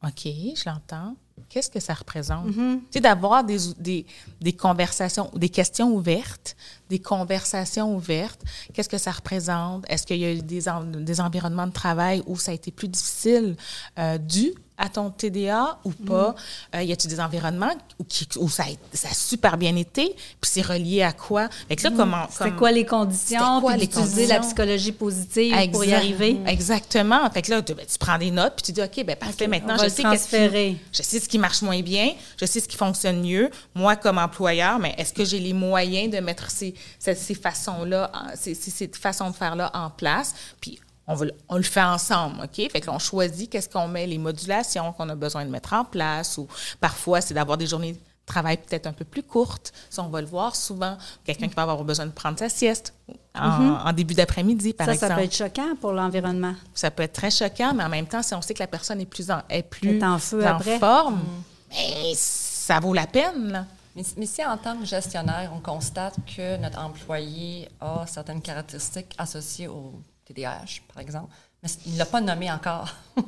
OK, 0.03 0.23
je 0.25 0.67
l'entends 0.67 1.15
qu'est-ce 1.49 1.69
que 1.69 1.79
ça 1.79 1.93
représente? 1.93 2.47
Mm-hmm. 2.47 2.79
Tu 2.79 2.85
sais, 2.91 3.01
d'avoir 3.01 3.43
des, 3.43 3.57
des, 3.77 4.05
des, 4.41 4.53
conversations, 4.53 5.29
des 5.35 5.49
questions 5.49 5.91
ouvertes, 5.91 6.55
des 6.89 6.99
conversations 6.99 7.95
ouvertes. 7.95 8.41
Qu'est-ce 8.73 8.89
que 8.89 8.97
ça 8.97 9.11
représente? 9.11 9.85
Est-ce 9.89 10.05
qu'il 10.05 10.17
y 10.17 10.25
a 10.25 10.31
eu 10.31 10.41
des, 10.41 10.63
des 10.99 11.21
environnements 11.21 11.67
de 11.67 11.71
travail 11.71 12.23
où 12.25 12.37
ça 12.37 12.51
a 12.51 12.53
été 12.53 12.71
plus 12.71 12.87
difficile 12.87 13.55
euh, 13.97 14.17
dû 14.17 14.53
à 14.79 14.87
ton 14.87 15.09
TDA 15.11 15.77
ou 15.83 15.91
pas? 15.91 16.31
Mm. 16.31 16.77
Euh, 16.77 16.83
y 16.83 16.91
a-t-il 16.93 17.09
des 17.09 17.19
environnements 17.19 17.73
où, 17.99 18.05
où 18.39 18.49
ça, 18.49 18.63
a, 18.63 18.67
ça, 18.93 19.09
a, 19.09 19.13
super 19.13 19.57
bien 19.57 19.75
été? 19.75 20.15
Puis 20.41 20.51
c'est 20.51 20.61
relié 20.61 21.03
à 21.03 21.11
quoi? 21.11 21.49
Fait 21.67 21.75
que 21.75 21.83
là, 21.83 21.89
mm. 21.91 21.97
comment, 21.97 22.27
c'est 22.31 22.55
quoi 22.55 22.71
les 22.71 22.85
conditions? 22.85 23.59
Quoi, 23.59 23.73
puis 23.73 23.81
d'utiliser 23.87 24.25
la 24.27 24.39
psychologie 24.39 24.93
positive 24.93 25.53
pour 25.71 25.85
y 25.85 25.93
arriver? 25.93 26.39
Exactement. 26.47 27.29
Fait 27.29 27.41
que 27.41 27.51
là, 27.51 27.61
tu, 27.61 27.73
ben, 27.73 27.85
tu, 27.85 27.97
prends 27.99 28.17
des 28.17 28.31
notes 28.31 28.53
puis 28.55 28.63
tu 28.63 28.71
dis, 28.71 28.81
OK, 28.81 29.05
ben 29.05 29.15
parfait, 29.15 29.47
maintenant, 29.47 29.77
je 29.77 29.89
sais, 29.89 30.03
qui, 30.03 30.77
je 30.93 31.03
sais 31.03 31.19
ce 31.19 31.29
qui 31.29 31.37
marche 31.37 31.61
moins 31.61 31.81
bien, 31.81 32.13
je 32.39 32.45
sais 32.45 32.59
ce 32.59 32.67
qui 32.67 32.77
fonctionne 32.77 33.21
mieux, 33.21 33.49
moi 33.75 33.95
comme 33.95 34.17
employeur, 34.17 34.79
mais 34.79 34.95
est-ce 34.97 35.13
que 35.13 35.25
j'ai 35.25 35.39
les 35.39 35.53
moyens 35.53 36.11
de 36.11 36.19
mettre 36.19 36.49
ces, 36.49 36.73
ces, 36.97 37.15
ces 37.15 37.35
façons-là, 37.35 38.11
ces, 38.35 38.53
ces, 38.53 38.87
façons 38.87 39.29
de 39.29 39.35
faire-là 39.35 39.71
en 39.73 39.89
place? 39.89 40.33
Puis 40.61 40.79
on, 41.07 41.57
le 41.57 41.63
fait 41.63 41.81
ensemble, 41.81 42.43
OK? 42.43 42.71
Fait 42.71 42.81
que 42.81 42.89
on 42.89 42.99
choisit 42.99 43.49
qu'est-ce 43.49 43.69
qu'on 43.69 43.87
met, 43.87 44.05
les 44.05 44.17
modulations 44.17 44.93
qu'on 44.93 45.09
a 45.09 45.15
besoin 45.15 45.45
de 45.45 45.49
mettre 45.49 45.73
en 45.73 45.83
place, 45.83 46.37
ou 46.37 46.47
parfois, 46.79 47.21
c'est 47.21 47.33
d'avoir 47.33 47.57
des 47.57 47.65
journées 47.65 47.93
de 47.93 47.99
travail 48.25 48.57
peut-être 48.57 48.85
un 48.85 48.93
peu 48.93 49.05
plus 49.05 49.23
courtes. 49.23 49.73
Ça, 49.89 50.03
on 50.03 50.09
va 50.09 50.21
le 50.21 50.27
voir 50.27 50.55
souvent. 50.55 50.97
Quelqu'un 51.25 51.47
qui 51.47 51.55
va 51.55 51.63
avoir 51.63 51.83
besoin 51.83 52.05
de 52.05 52.11
prendre 52.11 52.37
sa 52.37 52.47
sieste 52.47 52.93
en, 53.33 53.49
mm-hmm. 53.49 53.95
début 53.95 54.13
d'après-midi, 54.13 54.73
par 54.73 54.87
exemple. 54.89 55.13
Ça 55.13 55.17
peut 55.17 55.23
être 55.23 55.35
choquant 55.35 55.75
pour 55.81 55.93
l'environnement. 55.93 56.53
Ça 56.75 56.91
peut 56.91 57.03
être 57.03 57.13
très 57.13 57.31
choquant, 57.31 57.73
mais 57.73 57.83
en 57.83 57.89
même 57.89 58.05
temps, 58.05 58.21
si 58.21 58.35
on 58.35 58.41
sait 58.41 58.53
que 58.53 58.61
la 58.61 58.67
personne 58.67 59.01
est 59.01 59.05
plus 59.05 59.31
en, 59.31 59.41
est 59.49 59.63
plus 59.63 60.01
en, 60.03 60.19
feu 60.19 60.43
forme, 60.79 61.15
mm. 61.15 61.43
ben, 61.71 62.13
ça 62.15 62.79
vaut 62.79 62.93
la 62.93 63.07
peine, 63.07 63.51
là. 63.51 63.65
Mais, 63.99 64.05
mais, 64.15 64.25
si 64.27 64.45
en 64.45 64.57
tant 64.57 64.77
que 64.77 64.85
gestionnaire, 64.85 65.51
on 65.53 65.59
constate 65.59 66.15
que 66.25 66.55
notre 66.55 66.79
employé 66.79 67.67
a 67.81 68.05
certaines 68.07 68.41
caractéristiques 68.41 69.13
associées 69.17 69.67
au 69.67 70.01
TDAH, 70.23 70.83
par 70.93 71.01
exemple, 71.01 71.33
mais 71.61 71.69
il 71.85 71.93
ne 71.93 71.97
l'a 71.97 72.05
pas 72.05 72.21
nommé 72.21 72.51
encore. 72.51 72.89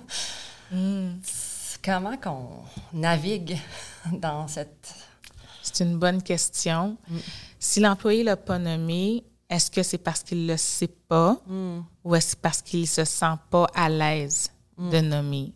Hmm. 0.73 1.19
Comment 1.84 2.15
qu'on 2.15 2.47
navigue 2.93 3.57
dans 4.10 4.47
cette... 4.47 4.95
C'est 5.62 5.84
une 5.84 5.99
bonne 5.99 6.23
question. 6.23 6.95
Hmm. 7.10 7.17
Si 7.60 7.81
l'employé 7.81 8.21
ne 8.21 8.27
l'a 8.27 8.38
pas 8.38 8.57
nommé, 8.57 9.25
est-ce 9.49 9.69
que 9.69 9.84
c'est 9.84 9.97
parce 9.97 10.23
qu'il 10.23 10.45
ne 10.45 10.53
le 10.53 10.57
sait 10.57 10.88
pas 10.88 11.41
hmm. 11.45 11.81
ou 12.05 12.15
est-ce 12.15 12.38
parce 12.38 12.62
qu'il 12.62 12.79
ne 12.79 12.86
se 12.86 13.03
sent 13.03 13.36
pas 13.49 13.67
à 13.75 13.89
l'aise 13.89 14.49
de 14.77 15.01
nommer? 15.01 15.51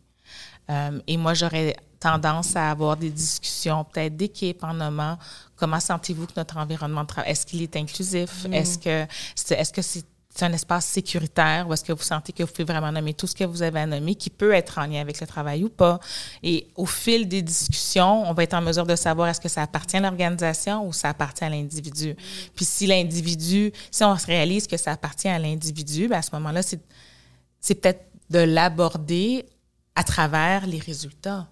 Euh, 0.69 0.99
et 1.07 1.15
moi, 1.15 1.33
j'aurais 1.33 1.77
tendance 1.99 2.55
à 2.55 2.71
avoir 2.71 2.97
des 2.97 3.09
discussions 3.09 3.83
peut-être 3.85 4.15
d'équipe 4.15 4.63
en 4.63 4.73
nommant 4.73 5.17
comment 5.55 5.79
sentez-vous 5.79 6.27
que 6.27 6.33
notre 6.37 6.57
environnement 6.57 7.01
de 7.03 7.07
travail, 7.07 7.31
est-ce 7.31 7.45
qu'il 7.45 7.61
est 7.61 7.75
inclusif? 7.75 8.45
Est-ce 8.51 8.77
que 8.77 9.07
est-ce 9.53 9.71
que 9.71 9.81
c'est 9.81 10.05
c'est 10.35 10.43
un 10.43 10.51
espace 10.51 10.85
sécuritaire 10.85 11.65
où 11.67 11.73
est-ce 11.73 11.83
que 11.83 11.93
vous 11.93 12.03
sentez 12.03 12.33
que 12.33 12.43
vous 12.43 12.51
pouvez 12.51 12.65
vraiment 12.65 12.91
nommer 12.91 13.13
tout 13.13 13.25
ce 13.25 13.33
que 13.33 13.45
vous 13.45 13.61
avez 13.61 13.79
à 13.79 13.85
nommer, 13.85 14.15
qui 14.15 14.29
peut 14.29 14.51
être 14.51 14.77
en 14.77 14.85
lien 14.85 14.99
avec 14.99 15.21
le 15.21 15.27
travail 15.27 15.63
ou 15.63 15.69
pas? 15.69 15.99
Et 16.43 16.67
au 16.75 16.85
fil 16.85 17.27
des 17.27 17.41
discussions, 17.41 18.29
on 18.29 18.33
va 18.33 18.43
être 18.43 18.53
en 18.53 18.61
mesure 18.61 18.85
de 18.85 18.97
savoir 18.97 19.29
est-ce 19.29 19.39
que 19.39 19.47
ça 19.47 19.61
appartient 19.61 19.95
à 19.95 20.01
l'organisation 20.01 20.85
ou 20.85 20.91
ça 20.91 21.09
appartient 21.09 21.45
à 21.45 21.49
l'individu. 21.49 22.17
Puis 22.53 22.65
si 22.65 22.85
l'individu, 22.85 23.71
si 23.89 24.03
on 24.03 24.17
se 24.17 24.25
réalise 24.25 24.67
que 24.67 24.75
ça 24.75 24.91
appartient 24.91 25.29
à 25.29 25.39
l'individu, 25.39 26.09
ben, 26.09 26.17
à 26.17 26.21
ce 26.21 26.31
moment-là, 26.33 26.61
c'est, 26.61 26.81
c'est 27.61 27.75
peut-être 27.75 28.03
de 28.29 28.39
l'aborder 28.39 29.45
à 29.95 30.03
travers 30.03 30.67
les 30.67 30.79
résultats. 30.79 31.47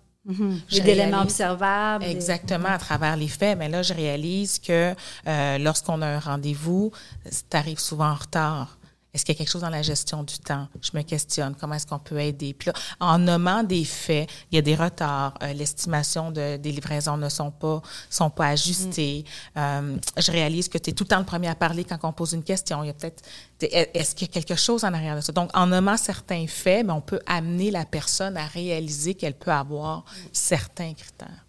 Éléments 0.72 1.22
observables. 1.22 2.06
Exactement, 2.06 2.70
à 2.70 2.78
travers 2.78 3.18
les 3.18 3.28
faits. 3.28 3.58
Mais 3.58 3.70
là, 3.70 3.84
je 3.84 3.94
réalise 3.94 4.60
que 4.60 4.94
euh, 5.28 5.58
lorsqu'on 5.58 6.02
a 6.02 6.08
un 6.08 6.20
rendez-vous, 6.20 6.92
tu 7.26 7.58
arrives 7.58 7.80
souvent 7.80 8.12
en 8.12 8.16
retard. 8.16 8.78
Est-ce 9.14 9.26
qu'il 9.26 9.36
y 9.36 9.38
a 9.38 9.40
quelque 9.40 9.52
chose 9.52 9.62
dans 9.62 9.70
la 9.70 9.84
gestion 9.84 10.24
du 10.24 10.40
temps? 10.40 10.68
Je 10.82 10.90
me 10.98 11.04
questionne. 11.04 11.56
Comment 11.60 11.76
est-ce 11.76 11.86
qu'on 11.86 12.00
peut 12.00 12.20
aider? 12.20 12.56
Puis 12.56 12.68
là, 12.68 12.74
en 13.00 13.20
nommant 13.20 13.62
des 13.62 13.86
faits, 13.86 14.28
il 14.52 14.56
y 14.56 14.58
a 14.58 14.62
des 14.64 14.76
retards. 14.76 15.36
Euh, 15.44 15.54
l'estimation 15.54 16.32
de, 16.32 16.58
des 16.58 16.72
livraisons 16.72 17.16
ne 17.18 17.30
sont 17.30 17.52
pas, 17.52 17.82
sont 18.10 18.32
pas 18.32 18.48
ajustées. 18.48 19.24
Mm. 19.56 19.60
Euh, 19.60 19.98
je 20.18 20.32
réalise 20.32 20.68
que 20.68 20.80
tu 20.80 20.90
es 20.90 20.94
tout 20.94 21.04
le 21.04 21.10
temps 21.10 21.20
le 21.20 21.26
premier 21.26 21.48
à 21.48 21.56
parler 21.56 21.84
quand 21.84 22.00
on 22.02 22.12
pose 22.12 22.34
une 22.34 22.44
question. 22.44 22.84
Il 22.84 22.88
y 22.88 22.90
a 22.90 22.94
peut-être, 22.94 23.24
est-ce 23.62 24.16
qu'il 24.16 24.28
y 24.28 24.32
a 24.32 24.34
quelque 24.34 24.56
chose 24.56 24.84
en 24.84 24.94
arrière 24.94 25.16
de 25.16 25.22
ça? 25.22 25.32
Donc, 25.32 25.52
en 25.54 25.68
nommant 25.68 25.98
certains 25.98 26.48
faits, 26.48 26.88
ben, 26.88 26.96
on 26.96 27.02
peut 27.02 27.22
amener 27.28 27.70
la 27.70 27.86
personne 27.86 28.36
à 28.36 28.48
réaliser 28.48 29.14
qu'elle 29.14 29.36
peut 29.36 29.52
avoir 29.52 30.06
certains 30.32 30.94
critères. 30.94 31.46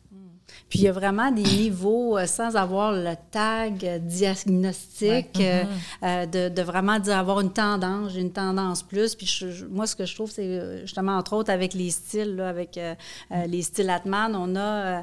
Puis 0.69 0.81
il 0.81 0.85
y 0.87 0.89
a 0.89 0.93
vraiment 0.93 1.31
des 1.31 1.43
niveaux 1.43 2.19
euh, 2.19 2.27
sans 2.27 2.57
avoir 2.57 2.93
le 2.93 3.13
tag 3.31 4.01
diagnostic, 4.03 5.29
euh, 5.39 5.63
mm-hmm. 5.63 5.67
euh, 6.03 6.27
de, 6.27 6.55
de, 6.55 6.63
vraiment 6.63 6.99
dire 6.99 7.19
avoir 7.19 7.41
une 7.41 7.53
tendance, 7.53 8.15
une 8.17 8.33
tendance 8.33 8.83
plus. 8.83 9.15
Puis 9.15 9.45
moi, 9.71 9.87
ce 9.87 9.95
que 9.95 10.07
je 10.07 10.15
trouve, 10.15 10.31
c'est 10.31 10.81
justement, 10.81 11.17
entre 11.17 11.35
autres, 11.35 11.53
avec 11.53 11.75
les 11.75 11.91
styles, 11.91 12.37
là, 12.37 12.49
avec 12.49 12.81
les 13.47 13.63
styles 13.63 13.91
Atman, 13.91 14.35
on 14.35 14.57
a 14.57 15.03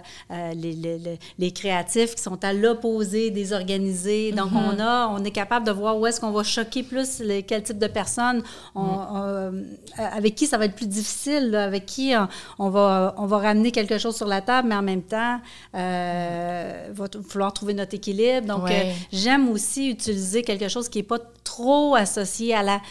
les, 0.54 0.74
les, 0.74 1.20
les, 1.38 1.52
créatifs 1.52 2.16
qui 2.16 2.22
sont 2.22 2.44
à 2.44 2.54
l'opposé 2.54 3.30
des 3.30 3.54
organisés. 3.54 4.32
Donc, 4.32 4.52
mm-hmm. 4.52 4.76
on 4.76 4.80
a, 4.80 5.08
on 5.08 5.24
est 5.24 5.32
capable 5.32 5.66
de 5.66 5.72
voir 5.72 5.98
où 5.98 6.08
est-ce 6.08 6.20
qu'on 6.20 6.32
va 6.32 6.44
choquer 6.44 6.84
plus 6.84 7.20
les, 7.20 7.44
quel 7.44 7.64
type 7.64 7.80
de 7.80 7.88
personnes, 7.88 8.44
on, 8.76 8.82
mm. 8.84 9.64
avec 9.98 10.36
qui 10.36 10.48
ça 10.48 10.58
va 10.58 10.66
être 10.66 10.76
plus 10.76 10.88
difficile, 10.88 11.56
avec 11.56 11.86
qui 11.86 12.14
on, 12.60 12.70
va, 12.70 13.14
on 13.18 13.26
va 13.26 13.38
ramener 13.38 13.72
quelque 13.72 13.98
chose 13.98 14.16
sur 14.16 14.28
la 14.28 14.42
table, 14.42 14.68
mais 14.68 14.76
en 14.76 14.82
même 14.82 15.04
temps, 15.04 15.40
euh, 15.76 16.90
va 16.92 17.06
falloir 17.28 17.54
trouver 17.54 17.74
notre 17.74 17.96
équilibre. 17.96 18.48
Donc, 18.48 18.70
euh, 18.70 18.92
j'aime 19.12 19.50
aussi 19.50 19.90
utiliser 19.90 20.42
quelque 20.42 20.68
chose 20.68 20.90
qui 20.90 21.00
n'est 21.00 21.04
pas 21.04 21.20
trop 21.44 21.96
associé 21.96 22.54
à 22.54 22.64
la 22.64 22.82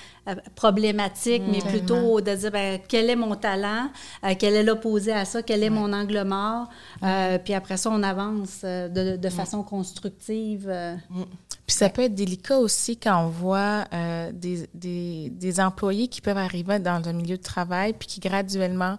problématique, 0.55 1.43
mais 1.51 1.59
mm. 1.59 1.69
plutôt 1.69 2.21
de 2.21 2.35
dire 2.35 2.51
ben, 2.51 2.79
quel 2.87 3.11
est 3.11 3.17
mon 3.17 3.35
talent, 3.35 3.91
quel 4.39 4.55
est 4.55 4.63
l'opposé 4.63 5.13
à 5.13 5.25
ça, 5.25 5.43
quel 5.43 5.63
est 5.63 5.71
mon 5.71 5.93
angle 5.93 6.23
mort? 6.25 6.69
puis 7.45 7.55
après 7.55 7.77
ça, 7.77 7.91
on 7.91 8.03
avance 8.03 8.63
de, 8.63 9.17
de 9.17 9.29
façon 9.29 9.63
constructive. 9.63 10.71
Puis 11.71 11.77
ça 11.77 11.89
peut 11.89 12.03
être 12.03 12.17
délicat 12.17 12.59
aussi 12.59 12.97
quand 12.97 13.25
on 13.25 13.29
voit 13.29 13.85
euh, 13.93 14.33
des, 14.33 14.69
des, 14.75 15.31
des, 15.31 15.61
employés 15.61 16.09
qui 16.09 16.21
peuvent 16.21 16.37
arriver 16.37 16.81
dans 16.81 17.09
un 17.09 17.13
milieu 17.13 17.37
de 17.37 17.43
travail 17.43 17.93
puis 17.93 18.09
qui 18.09 18.19
graduellement 18.19 18.99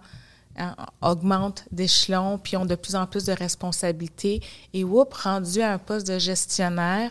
hein, 0.56 0.74
augmentent 1.00 1.64
d'échelon 1.70 2.38
puis 2.38 2.56
ont 2.56 2.66
de 2.66 2.74
plus 2.74 2.94
en 2.94 3.06
plus 3.06 3.24
de 3.24 3.32
responsabilités 3.32 4.40
et 4.72 4.84
oups, 4.84 5.16
rendu 5.16 5.60
à 5.60 5.72
un 5.72 5.78
poste 5.78 6.06
de 6.06 6.18
gestionnaire, 6.18 7.10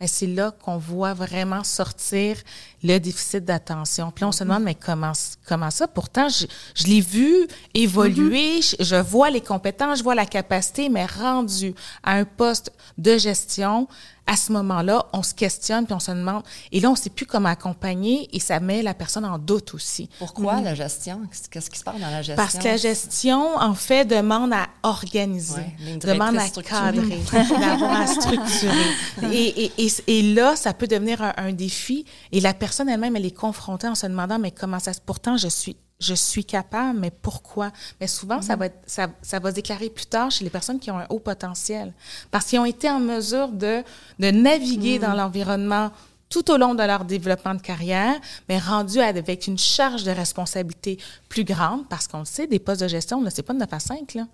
mais 0.00 0.06
c'est 0.06 0.26
là 0.26 0.50
qu'on 0.50 0.78
voit 0.78 1.12
vraiment 1.12 1.62
sortir 1.62 2.38
le 2.82 2.98
déficit 2.98 3.44
d'attention. 3.44 4.10
Puis 4.10 4.22
là, 4.22 4.28
on 4.28 4.32
se 4.32 4.44
demande, 4.44 4.62
mais 4.62 4.74
comment, 4.74 5.12
comment 5.46 5.70
ça? 5.70 5.86
Pourtant, 5.86 6.28
je, 6.30 6.46
je 6.74 6.86
l'ai 6.86 7.02
vu 7.02 7.46
évoluer, 7.74 8.60
mm-hmm. 8.60 8.76
je, 8.78 8.84
je, 8.84 8.96
vois 8.96 9.28
les 9.28 9.42
compétences, 9.42 9.98
je 9.98 10.02
vois 10.02 10.14
la 10.14 10.24
capacité, 10.24 10.88
mais 10.88 11.04
rendu 11.04 11.74
à 12.02 12.14
un 12.14 12.24
poste 12.24 12.72
de 12.96 13.18
gestion, 13.18 13.88
à 14.26 14.36
ce 14.36 14.52
moment-là, 14.52 15.06
on 15.12 15.22
se 15.22 15.34
questionne 15.34 15.86
puis 15.86 15.94
on 15.94 16.00
se 16.00 16.10
demande. 16.10 16.42
Et 16.72 16.80
là, 16.80 16.88
on 16.88 16.92
ne 16.92 16.98
sait 16.98 17.10
plus 17.10 17.26
comment 17.26 17.48
accompagner 17.48 18.28
et 18.32 18.40
ça 18.40 18.60
met 18.60 18.82
la 18.82 18.94
personne 18.94 19.24
en 19.24 19.38
doute 19.38 19.74
aussi. 19.74 20.08
Pourquoi 20.18 20.60
la 20.60 20.74
gestion? 20.74 21.22
Qu'est-ce 21.50 21.70
qui 21.70 21.78
se 21.78 21.84
passe 21.84 22.00
dans 22.00 22.10
la 22.10 22.22
gestion? 22.22 22.36
Parce 22.36 22.58
que 22.58 22.64
la 22.64 22.76
gestion, 22.76 23.56
en 23.56 23.74
fait, 23.74 24.04
demande 24.04 24.52
à 24.52 24.68
organiser, 24.82 25.62
demande 26.00 26.38
à 26.38 26.48
cadrer, 26.48 27.20
à 27.32 28.06
structurer. 28.06 29.32
Et, 29.32 29.72
et, 29.78 29.92
et, 30.06 30.34
là, 30.34 30.56
ça 30.56 30.72
peut 30.74 30.86
devenir 30.86 31.22
un, 31.22 31.32
un 31.36 31.52
défi. 31.52 32.04
Et 32.32 32.40
la 32.40 32.54
personne 32.54 32.88
elle-même, 32.88 33.16
elle 33.16 33.26
est 33.26 33.36
confrontée 33.36 33.88
en 33.88 33.94
se 33.94 34.06
demandant, 34.06 34.38
mais 34.38 34.50
comment 34.50 34.78
ça 34.78 34.92
se... 34.92 35.00
Pourtant, 35.00 35.36
je 35.36 35.48
suis 35.48 35.76
je 36.00 36.14
suis 36.14 36.44
capable, 36.44 36.98
mais 36.98 37.10
pourquoi? 37.10 37.70
Mais 38.00 38.06
souvent, 38.06 38.42
ça, 38.42 38.54
mhm. 38.54 38.58
va 38.58 38.66
être, 38.66 38.78
ça, 38.86 39.08
ça, 39.22 39.38
va 39.38 39.50
se 39.50 39.54
déclarer 39.54 39.90
plus 39.90 40.06
tard 40.06 40.30
chez 40.30 40.44
les 40.44 40.50
personnes 40.50 40.80
qui 40.80 40.90
ont 40.90 40.98
un 40.98 41.06
haut 41.10 41.18
potentiel. 41.18 41.92
Parce 42.30 42.46
qu'ils 42.46 42.58
ont 42.58 42.64
été 42.64 42.90
en 42.90 43.00
mesure 43.00 43.48
de, 43.48 43.82
de 44.18 44.30
naviguer 44.30 44.98
mhm. 44.98 45.06
dans 45.06 45.14
l'environnement 45.14 45.90
tout 46.30 46.50
au 46.50 46.56
long 46.56 46.74
de 46.74 46.82
leur 46.82 47.04
développement 47.04 47.54
de 47.54 47.60
carrière, 47.60 48.14
mais 48.48 48.58
rendu 48.58 49.00
avec 49.00 49.46
une 49.48 49.58
charge 49.58 50.04
de 50.04 50.12
responsabilité 50.12 50.96
plus 51.28 51.44
grande, 51.44 51.88
parce 51.88 52.06
qu'on 52.06 52.20
le 52.20 52.24
sait, 52.24 52.46
des 52.46 52.60
postes 52.60 52.82
de 52.82 52.88
gestion, 52.88 53.22
c'est 53.30 53.42
pas 53.42 53.52
de 53.52 53.58
9 53.58 53.72
à 53.72 53.80
5, 53.80 54.14
là. 54.14 54.26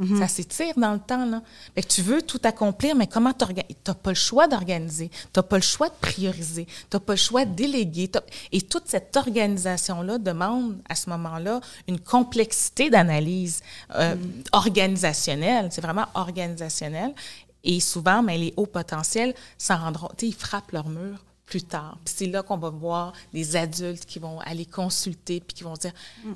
Mhm. 0.00 0.18
Ça 0.18 0.28
s'étire 0.28 0.74
dans 0.76 0.94
le 0.94 0.98
temps. 0.98 1.26
Là. 1.26 1.42
Que 1.76 1.82
tu 1.82 2.00
veux 2.00 2.22
tout 2.22 2.40
accomplir, 2.42 2.96
mais 2.96 3.06
comment 3.06 3.34
tu 3.34 3.44
n'as 3.86 3.94
pas 3.94 4.10
le 4.10 4.16
choix 4.16 4.48
d'organiser, 4.48 5.10
tu 5.10 5.16
n'as 5.36 5.42
pas 5.42 5.56
le 5.56 5.62
choix 5.62 5.88
de 5.90 5.94
prioriser, 6.00 6.64
tu 6.64 6.96
n'as 6.96 7.00
pas 7.00 7.12
le 7.12 7.18
choix 7.18 7.44
de 7.44 7.54
déléguer. 7.54 8.10
Et 8.50 8.62
toute 8.62 8.84
cette 8.86 9.14
organisation-là 9.14 10.18
demande 10.18 10.78
à 10.88 10.94
ce 10.94 11.10
moment-là 11.10 11.60
une 11.86 12.00
complexité 12.00 12.88
d'analyse 12.88 13.62
euh, 13.94 14.14
mhm. 14.14 14.44
organisationnelle. 14.52 15.68
C'est 15.70 15.82
vraiment 15.82 16.06
organisationnel. 16.14 17.14
Et 17.62 17.78
souvent, 17.80 18.22
mais 18.22 18.38
les 18.38 18.54
hauts 18.56 18.64
potentiels 18.66 19.34
s'en 19.58 19.76
rendront, 19.76 20.08
ils 20.22 20.34
frappent 20.34 20.72
leur 20.72 20.88
mur 20.88 21.18
plus 21.44 21.62
tard. 21.62 21.98
C'est 22.06 22.26
là 22.26 22.42
qu'on 22.42 22.56
va 22.56 22.70
voir 22.70 23.12
des 23.34 23.56
adultes 23.56 24.06
qui 24.06 24.18
vont 24.18 24.40
aller 24.40 24.64
consulter 24.64 25.40
puis 25.40 25.56
qui 25.56 25.64
vont 25.64 25.74
dire, 25.74 25.92
mm. 26.24 26.32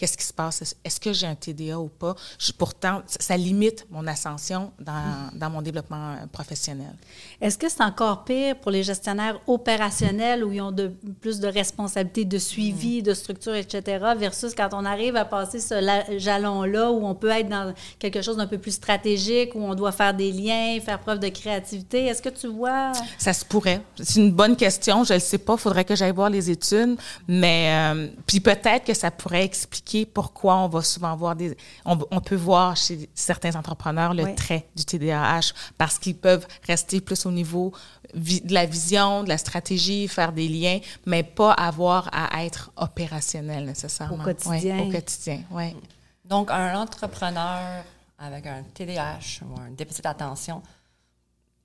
Qu'est-ce 0.00 0.16
qui 0.16 0.24
se 0.24 0.32
passe? 0.32 0.74
Est-ce 0.82 0.98
que 0.98 1.12
j'ai 1.12 1.26
un 1.26 1.34
TDA 1.34 1.78
ou 1.78 1.88
pas? 1.88 2.16
pourtant, 2.58 3.02
ça 3.06 3.36
limite 3.36 3.86
mon 3.90 4.06
ascension 4.06 4.72
dans, 4.80 5.30
dans 5.34 5.50
mon 5.50 5.62
développement 5.62 6.12
euh, 6.12 6.26
professionnel. 6.32 6.94
Est-ce 7.40 7.58
que 7.58 7.68
c'est 7.68 7.82
encore 7.82 8.24
pire 8.24 8.56
pour 8.56 8.70
les 8.70 8.82
gestionnaires 8.82 9.38
opérationnels 9.46 10.44
où 10.44 10.52
ils 10.52 10.60
ont 10.60 10.72
de, 10.72 10.92
plus 11.20 11.38
de 11.38 11.48
responsabilités 11.48 12.24
de 12.24 12.38
suivi, 12.38 13.02
de 13.02 13.14
structure, 13.14 13.54
etc., 13.54 14.04
versus 14.16 14.54
quand 14.54 14.70
on 14.72 14.84
arrive 14.84 15.16
à 15.16 15.24
passer 15.24 15.60
ce 15.60 15.74
jalon-là 16.18 16.90
où 16.90 17.06
on 17.06 17.14
peut 17.14 17.28
être 17.28 17.48
dans 17.48 17.74
quelque 17.98 18.22
chose 18.22 18.36
d'un 18.36 18.46
peu 18.46 18.58
plus 18.58 18.72
stratégique, 18.72 19.54
où 19.54 19.60
on 19.60 19.74
doit 19.74 19.92
faire 19.92 20.14
des 20.14 20.32
liens, 20.32 20.78
faire 20.80 20.98
preuve 20.98 21.18
de 21.18 21.28
créativité? 21.28 22.06
Est-ce 22.06 22.22
que 22.22 22.30
tu 22.30 22.46
vois? 22.46 22.92
Ça 23.18 23.32
se 23.32 23.44
pourrait. 23.44 23.82
C'est 24.02 24.20
une 24.20 24.32
bonne 24.32 24.56
question. 24.56 25.04
Je 25.04 25.12
ne 25.12 25.18
le 25.18 25.22
sais 25.22 25.38
pas. 25.38 25.54
Il 25.54 25.60
faudrait 25.60 25.84
que 25.84 25.94
j'aille 25.94 26.12
voir 26.12 26.30
les 26.30 26.50
études. 26.50 26.96
Mais 27.28 27.70
euh, 27.72 28.08
puis 28.26 28.40
peut-être 28.40 28.84
que 28.84 28.94
ça 28.94 29.10
pourrait 29.10 29.44
expliquer 29.44 29.89
pourquoi 30.12 30.56
on 30.56 30.68
va 30.68 30.82
souvent 30.82 31.14
voir 31.16 31.36
des... 31.36 31.56
On, 31.84 31.96
peut 31.96 32.36
voir 32.36 32.76
chez 32.76 33.08
certains 33.14 33.54
entrepreneurs 33.56 34.14
le 34.14 34.34
trait 34.34 34.68
du 34.74 34.84
TDAH 34.84 35.52
parce 35.78 35.98
qu'ils 35.98 36.16
peuvent 36.16 36.46
rester 36.66 37.00
plus 37.00 37.26
au 37.26 37.30
niveau 37.30 37.72
de 38.14 38.52
la 38.52 38.66
vision, 38.66 39.22
de 39.24 39.28
la 39.28 39.38
stratégie, 39.38 40.08
faire 40.08 40.32
des 40.32 40.48
liens, 40.48 40.80
mais 41.06 41.22
pas 41.22 41.52
avoir 41.52 42.08
à 42.12 42.44
être 42.44 42.72
opérationnel 42.76 43.64
nécessairement. 43.64 44.22
Au 44.22 44.24
quotidien. 44.24 44.80
au 44.80 44.90
quotidien, 44.90 45.42
oui. 45.50 45.76
Donc, 46.24 46.50
un 46.50 46.78
entrepreneur 46.78 47.84
avec 48.18 48.46
un 48.46 48.62
TDAH 48.74 49.42
ou 49.42 49.60
un 49.60 49.70
déficit 49.70 50.04
d'attention, 50.04 50.62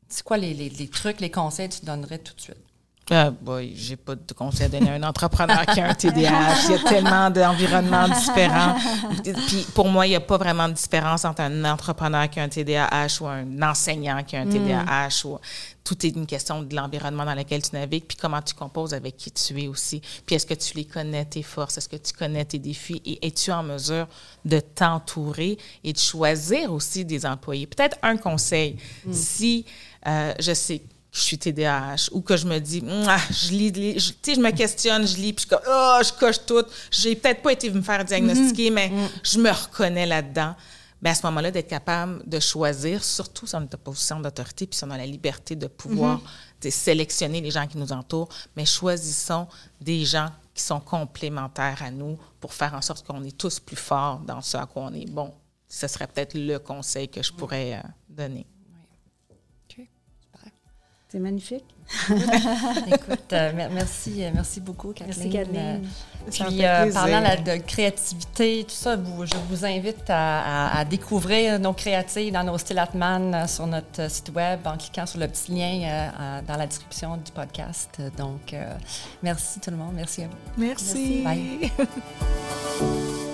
c'est 0.08 0.24
quoi 0.24 0.38
les, 0.38 0.54
les, 0.54 0.88
trucs, 0.88 1.20
les 1.20 1.32
conseils 1.32 1.70
que 1.70 1.76
tu 1.76 1.86
donnerais 1.86 2.20
tout 2.20 2.34
de 2.34 2.42
suite? 2.42 2.58
Euh, 3.12 3.30
boy, 3.30 3.74
j'ai 3.76 3.98
pas 3.98 4.16
de 4.16 4.34
conseil 4.34 4.66
à 4.66 4.70
donner 4.70 4.90
à 4.90 4.94
un 4.94 5.04
entrepreneur 5.04 5.64
qui 5.68 5.80
a 5.80 5.90
un 5.90 5.94
TDAH. 5.94 6.56
Il 6.66 6.72
y 6.72 6.74
a 6.74 6.90
tellement 6.90 7.30
d'environnements 7.30 8.10
différents. 8.10 8.76
Puis 9.24 9.68
pour 9.76 9.88
moi, 9.88 10.08
il 10.08 10.10
n'y 10.10 10.16
a 10.16 10.22
pas 10.22 10.38
vraiment 10.38 10.68
de 10.68 10.74
différence 10.74 11.24
entre 11.24 11.42
un 11.42 11.66
entrepreneur 11.66 12.28
qui 12.28 12.40
a 12.40 12.44
un 12.44 12.50
TDAH 12.50 13.22
ou 13.22 13.28
un 13.28 13.62
enseignant 13.62 14.24
qui 14.24 14.36
a 14.36 14.42
un 14.42 14.48
TDAH. 14.48 15.26
Ou, 15.26 15.38
tout 15.84 16.04
est 16.04 16.10
une 16.10 16.26
question 16.26 16.64
de 16.64 16.76
l'environnement 16.76 17.26
dans 17.26 17.36
lequel 17.36 17.62
tu 17.62 17.76
navigues, 17.76 18.06
puis 18.06 18.18
comment 18.20 18.42
tu 18.42 18.56
composes 18.56 18.96
avec 18.96 19.18
qui 19.18 19.30
tu 19.30 19.62
es 19.62 19.68
aussi. 19.68 20.02
Puis 20.26 20.36
est-ce 20.36 20.48
que 20.48 20.56
tu 20.56 20.76
les 20.76 20.86
connais, 20.86 21.26
tes 21.26 21.44
forces? 21.44 21.78
Est-ce 21.78 21.88
que 21.88 21.96
tu 21.96 22.12
connais 22.12 22.44
tes 22.44 22.58
défis? 22.58 23.04
Et 23.06 23.28
es-tu 23.28 23.52
en 23.52 23.62
mesure 23.62 24.08
de 24.44 24.60
t'entourer 24.60 25.60
et 25.84 25.94
de 25.94 25.98
choisir 26.00 26.74
aussi 26.74 27.06
des 27.06 27.24
employés? 27.24 27.68
Peut-être 27.68 27.98
un 28.02 28.18
conseil. 28.18 28.78
Mm. 29.06 29.14
Si 29.14 29.66
euh, 30.08 30.34
je 30.40 30.54
sais 30.54 30.82
je 31.16 31.22
suis 31.22 31.38
TDAH 31.38 32.10
ou 32.12 32.20
que 32.20 32.36
je 32.36 32.46
me 32.46 32.60
dis, 32.60 32.84
je 33.32 33.52
lis, 33.52 33.72
tu 33.72 34.00
sais, 34.22 34.36
je 34.36 34.42
me 34.42 34.52
questionne, 34.52 35.08
je 35.08 35.16
lis, 35.16 35.32
puis 35.32 35.46
je, 35.50 35.56
oh, 35.56 36.00
je 36.04 36.12
coche 36.20 36.46
tout. 36.46 36.66
J'ai 36.92 37.16
peut-être 37.16 37.42
pas 37.42 37.54
été 37.54 37.70
me 37.72 37.82
faire 37.82 38.04
diagnostiquer, 38.04 38.70
mais 38.70 38.90
mm-hmm. 38.90 39.10
je 39.24 39.40
me 39.40 39.50
reconnais 39.50 40.06
là-dedans. 40.06 40.56
Mais 41.02 41.12
à 41.12 41.16
ce 41.16 41.26
moment-là, 41.28 41.52
d'être 41.52 41.70
capable 41.70 42.28
de 42.28 42.38
choisir, 42.42 43.02
surtout 43.02 43.48
si 43.48 43.56
on 43.56 43.62
est 43.62 43.74
en 43.74 43.78
position 43.78 44.20
d'autorité, 44.20 44.68
puis 44.68 44.78
si 44.78 44.84
on 44.84 44.92
a 44.92 44.98
la 44.98 45.06
liberté 45.06 45.56
de 45.56 45.68
pouvoir 45.68 46.20
mm-hmm. 46.62 46.70
sélectionner 46.70 47.40
les 47.40 47.52
gens 47.52 47.66
qui 47.66 47.78
nous 47.78 47.94
entourent, 47.94 48.30
mais 48.58 48.66
choisissons 48.66 49.48
des 49.80 50.04
gens 50.04 50.30
qui 50.54 50.64
sont 50.64 50.82
complémentaires 50.82 51.82
à 51.82 51.92
nous 51.92 52.18
pour 52.42 52.54
faire 52.54 52.74
en 52.74 52.82
sorte 52.82 53.08
qu'on 53.08 53.24
est 53.24 53.38
tous 53.38 53.62
plus 53.62 53.78
forts 53.78 54.20
dans 54.20 54.42
ce 54.42 54.58
à 54.58 54.66
quoi 54.66 54.84
on 54.84 54.94
est 54.94 55.10
bon. 55.10 55.34
Ce 55.70 55.88
serait 55.88 56.08
peut-être 56.08 56.34
le 56.38 56.58
conseil 56.58 57.08
que 57.08 57.24
je 57.24 57.32
pourrais 57.32 57.76
euh, 57.76 57.82
donner. 58.10 58.46
C'est 61.16 61.22
magnifique. 61.22 61.64
Écoute, 62.94 63.32
euh, 63.32 63.52
merci, 63.56 64.26
euh, 64.26 64.32
merci 64.34 64.60
beaucoup, 64.60 64.92
Kathleen. 64.92 65.16
Merci, 65.18 65.30
Kathleen. 65.30 65.88
puis, 66.30 66.66
euh, 66.66 66.92
parlant 66.92 67.22
de 67.22 67.56
créativité, 67.62 68.66
tout 68.68 68.76
ça, 68.76 68.98
je 68.98 69.38
vous 69.50 69.66
invite 69.66 70.10
à, 70.10 70.84
découvrir 70.84 71.58
nos 71.58 71.72
créatives 71.72 72.34
dans 72.34 72.44
nos 72.44 72.58
styles 72.58 72.80
Atman 72.80 73.48
sur 73.48 73.66
notre 73.66 74.12
site 74.12 74.34
web 74.36 74.60
en 74.66 74.76
cliquant 74.76 75.06
sur 75.06 75.22
le 75.22 75.30
petit 75.30 75.54
lien 75.54 76.42
dans 76.46 76.58
la 76.58 76.68
description 76.68 77.16
du 77.16 77.32
podcast. 77.32 78.02
Donc, 78.18 78.54
merci 79.24 79.62
tout 79.62 79.72
le 79.72 79.78
monde. 79.78 79.94
Merci 79.96 80.24
à 80.24 80.28
vous. 80.28 80.34
Merci. 80.58 81.22
merci. 81.24 81.72
Bye. 82.82 83.16